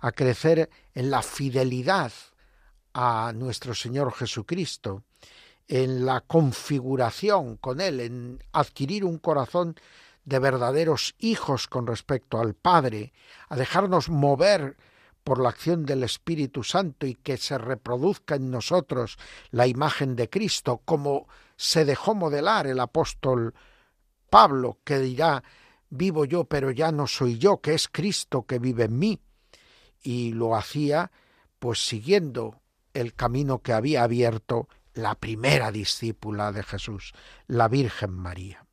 a 0.00 0.12
crecer 0.12 0.70
en 0.94 1.10
la 1.10 1.22
fidelidad 1.22 2.12
a 2.94 3.32
nuestro 3.34 3.74
Señor 3.74 4.12
Jesucristo, 4.12 5.04
en 5.66 6.06
la 6.06 6.22
configuración 6.22 7.56
con 7.56 7.80
Él, 7.80 8.00
en 8.00 8.44
adquirir 8.52 9.04
un 9.04 9.18
corazón 9.18 9.76
de 10.28 10.38
verdaderos 10.38 11.14
hijos 11.18 11.66
con 11.66 11.86
respecto 11.86 12.38
al 12.38 12.54
Padre, 12.54 13.12
a 13.48 13.56
dejarnos 13.56 14.10
mover 14.10 14.76
por 15.24 15.40
la 15.40 15.48
acción 15.48 15.86
del 15.86 16.02
Espíritu 16.02 16.62
Santo 16.62 17.06
y 17.06 17.14
que 17.14 17.36
se 17.36 17.56
reproduzca 17.58 18.36
en 18.36 18.50
nosotros 18.50 19.18
la 19.50 19.66
imagen 19.66 20.16
de 20.16 20.28
Cristo, 20.28 20.82
como 20.84 21.28
se 21.56 21.84
dejó 21.84 22.14
modelar 22.14 22.66
el 22.66 22.80
apóstol 22.80 23.54
Pablo, 24.30 24.78
que 24.84 24.98
dirá, 24.98 25.42
vivo 25.88 26.26
yo, 26.26 26.44
pero 26.44 26.70
ya 26.70 26.92
no 26.92 27.06
soy 27.06 27.38
yo, 27.38 27.60
que 27.60 27.74
es 27.74 27.88
Cristo 27.88 28.44
que 28.44 28.58
vive 28.58 28.84
en 28.84 28.98
mí 28.98 29.20
y 30.02 30.32
lo 30.32 30.54
hacía 30.54 31.10
pues 31.58 31.84
siguiendo 31.84 32.60
el 32.92 33.14
camino 33.14 33.62
que 33.62 33.72
había 33.72 34.04
abierto 34.04 34.68
la 34.92 35.14
primera 35.14 35.72
discípula 35.72 36.52
de 36.52 36.62
Jesús, 36.62 37.12
la 37.46 37.68
Virgen 37.68 38.12
María. 38.12 38.67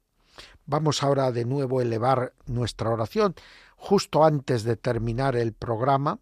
Vamos 0.65 1.03
ahora 1.03 1.31
de 1.31 1.45
nuevo 1.45 1.79
a 1.79 1.83
elevar 1.83 2.33
nuestra 2.47 2.89
oración 2.89 3.35
justo 3.75 4.23
antes 4.23 4.63
de 4.63 4.75
terminar 4.75 5.35
el 5.35 5.53
programa 5.53 6.19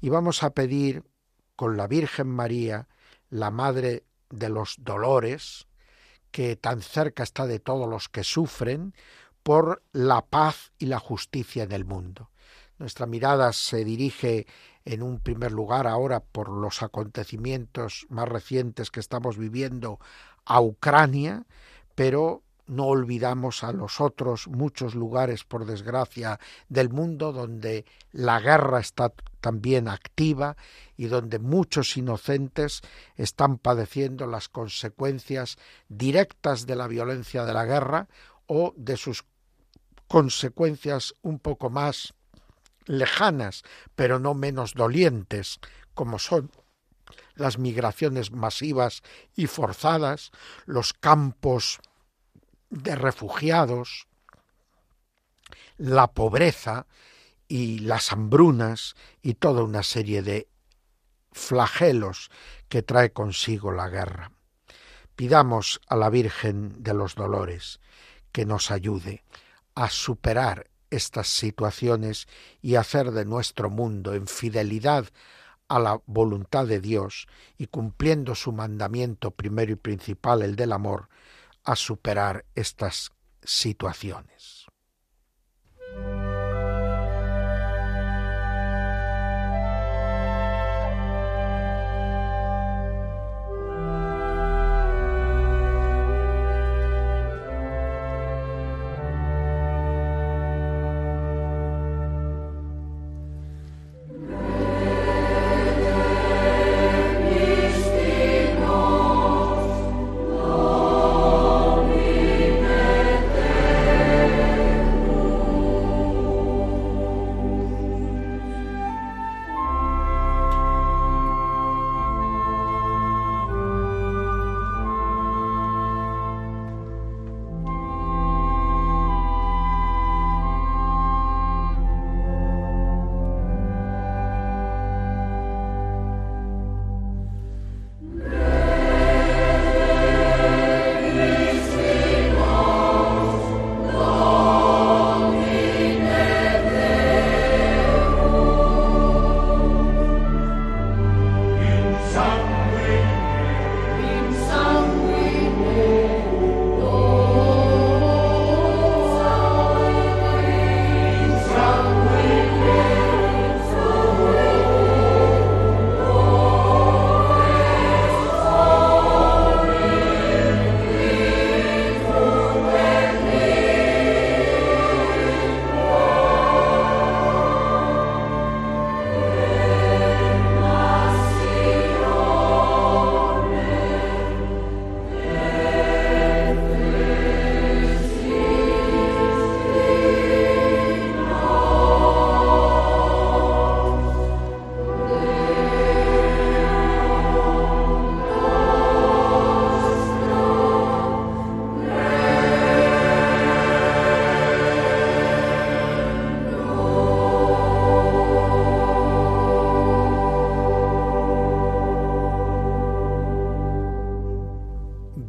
y 0.00 0.08
vamos 0.08 0.42
a 0.42 0.50
pedir 0.50 1.04
con 1.56 1.76
la 1.76 1.86
Virgen 1.86 2.28
María, 2.28 2.88
la 3.28 3.50
Madre 3.50 4.04
de 4.30 4.48
los 4.48 4.76
Dolores, 4.78 5.66
que 6.30 6.56
tan 6.56 6.80
cerca 6.80 7.22
está 7.22 7.46
de 7.46 7.58
todos 7.58 7.88
los 7.88 8.08
que 8.08 8.24
sufren, 8.24 8.94
por 9.42 9.82
la 9.92 10.24
paz 10.24 10.72
y 10.78 10.86
la 10.86 10.98
justicia 10.98 11.64
en 11.64 11.72
el 11.72 11.84
mundo. 11.84 12.30
Nuestra 12.78 13.06
mirada 13.06 13.52
se 13.52 13.84
dirige 13.84 14.46
en 14.84 15.02
un 15.02 15.20
primer 15.20 15.52
lugar 15.52 15.86
ahora 15.86 16.20
por 16.20 16.48
los 16.48 16.82
acontecimientos 16.82 18.06
más 18.08 18.28
recientes 18.28 18.90
que 18.90 19.00
estamos 19.00 19.36
viviendo 19.36 19.98
a 20.44 20.60
Ucrania, 20.60 21.44
pero 21.94 22.42
no 22.72 22.86
olvidamos 22.86 23.62
a 23.64 23.72
los 23.72 24.00
otros 24.00 24.48
muchos 24.48 24.94
lugares, 24.94 25.44
por 25.44 25.66
desgracia, 25.66 26.40
del 26.68 26.88
mundo 26.90 27.32
donde 27.32 27.84
la 28.12 28.40
guerra 28.40 28.80
está 28.80 29.12
también 29.40 29.88
activa 29.88 30.56
y 30.96 31.06
donde 31.06 31.38
muchos 31.38 31.96
inocentes 31.96 32.80
están 33.16 33.58
padeciendo 33.58 34.26
las 34.26 34.48
consecuencias 34.48 35.58
directas 35.88 36.66
de 36.66 36.76
la 36.76 36.88
violencia 36.88 37.44
de 37.44 37.52
la 37.52 37.66
guerra 37.66 38.08
o 38.46 38.72
de 38.76 38.96
sus 38.96 39.24
consecuencias 40.08 41.14
un 41.22 41.38
poco 41.38 41.70
más 41.70 42.14
lejanas, 42.86 43.62
pero 43.94 44.18
no 44.18 44.34
menos 44.34 44.74
dolientes, 44.74 45.60
como 45.94 46.18
son 46.18 46.50
las 47.34 47.58
migraciones 47.58 48.32
masivas 48.32 49.02
y 49.34 49.46
forzadas, 49.46 50.30
los 50.66 50.92
campos 50.92 51.80
de 52.72 52.96
refugiados, 52.96 54.08
la 55.76 56.12
pobreza 56.12 56.86
y 57.46 57.80
las 57.80 58.12
hambrunas 58.12 58.96
y 59.20 59.34
toda 59.34 59.62
una 59.62 59.82
serie 59.82 60.22
de 60.22 60.48
flagelos 61.32 62.30
que 62.70 62.82
trae 62.82 63.12
consigo 63.12 63.72
la 63.72 63.88
guerra. 63.90 64.32
Pidamos 65.16 65.82
a 65.86 65.96
la 65.96 66.08
Virgen 66.08 66.82
de 66.82 66.94
los 66.94 67.14
Dolores 67.14 67.80
que 68.32 68.46
nos 68.46 68.70
ayude 68.70 69.22
a 69.74 69.90
superar 69.90 70.70
estas 70.90 71.28
situaciones 71.28 72.26
y 72.62 72.76
hacer 72.76 73.10
de 73.10 73.26
nuestro 73.26 73.68
mundo 73.68 74.14
en 74.14 74.26
fidelidad 74.26 75.08
a 75.68 75.78
la 75.78 76.00
voluntad 76.06 76.66
de 76.66 76.80
Dios 76.80 77.26
y 77.58 77.66
cumpliendo 77.66 78.34
su 78.34 78.52
mandamiento 78.52 79.30
primero 79.30 79.72
y 79.72 79.76
principal, 79.76 80.40
el 80.42 80.56
del 80.56 80.72
amor, 80.72 81.08
a 81.64 81.76
superar 81.76 82.44
estas 82.54 83.12
situaciones. 83.42 84.61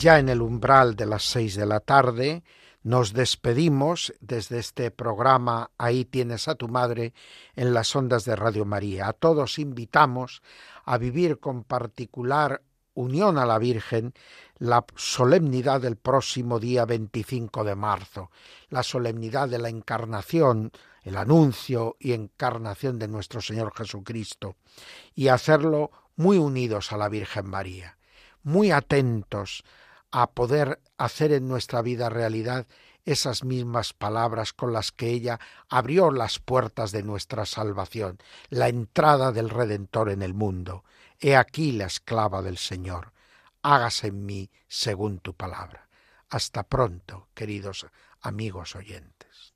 Ya 0.04 0.20
en 0.20 0.28
el 0.28 0.42
umbral 0.42 0.98
de 0.98 1.06
las 1.06 1.24
seis 1.24 1.56
de 1.56 1.66
la 1.66 1.80
tarde 1.80 2.44
nos 2.82 3.14
despedimos 3.14 4.14
desde 4.20 4.60
este 4.60 4.92
programa 4.92 5.72
Ahí 5.78 6.04
tienes 6.04 6.50
a 6.50 6.56
tu 6.56 6.68
madre 6.68 7.14
en 7.56 7.74
las 7.74 7.96
ondas 7.96 8.26
de 8.26 8.36
Radio 8.36 8.66
María. 8.66 9.08
A 9.08 9.14
todos 9.14 9.60
invitamos 9.60 10.42
a 10.84 10.98
vivir 10.98 11.40
con 11.40 11.64
particular 11.64 12.64
unión 12.94 13.38
a 13.38 13.46
la 13.46 13.58
Virgen 13.60 14.14
la 14.58 14.84
solemnidad 14.98 15.80
del 15.80 15.96
próximo 15.96 16.60
día 16.60 16.84
25 16.84 17.64
de 17.64 17.76
marzo, 17.76 18.30
la 18.68 18.84
solemnidad 18.84 19.48
de 19.48 19.60
la 19.60 19.70
encarnación, 19.70 20.74
el 21.04 21.16
anuncio 21.16 21.96
y 21.98 22.12
encarnación 22.12 23.00
de 23.00 23.08
nuestro 23.08 23.40
Señor 23.40 23.72
Jesucristo, 23.74 24.58
y 25.16 25.30
hacerlo 25.30 25.92
muy 26.18 26.40
unidos 26.40 26.92
a 26.92 26.98
la 26.98 27.08
Virgen 27.08 27.48
María, 27.48 27.98
muy 28.44 28.72
atentos 28.72 29.64
a 30.14 30.30
poder 30.30 30.80
hacer 31.00 31.34
en 31.34 31.48
nuestra 31.48 31.82
vida 31.82 32.08
realidad 32.08 32.68
esas 33.04 33.44
mismas 33.44 33.94
palabras 33.94 34.54
con 34.54 34.72
las 34.72 34.92
que 34.92 35.10
ella 35.10 35.40
abrió 35.68 36.12
las 36.12 36.38
puertas 36.38 36.92
de 36.92 37.02
nuestra 37.02 37.48
salvación, 37.48 38.20
la 38.50 38.70
entrada 38.70 39.32
del 39.32 39.50
Redentor 39.50 40.12
en 40.12 40.22
el 40.22 40.36
mundo. 40.36 40.84
He 41.20 41.36
aquí 41.36 41.72
la 41.72 41.86
esclava 41.86 42.44
del 42.44 42.60
Señor. 42.60 43.12
Hágase 43.64 44.08
en 44.08 44.24
mí 44.24 44.52
según 44.68 45.18
tu 45.18 45.34
palabra. 45.34 45.90
Hasta 46.30 46.62
pronto, 46.62 47.28
queridos 47.34 47.88
amigos 48.22 48.76
oyentes. 48.76 49.56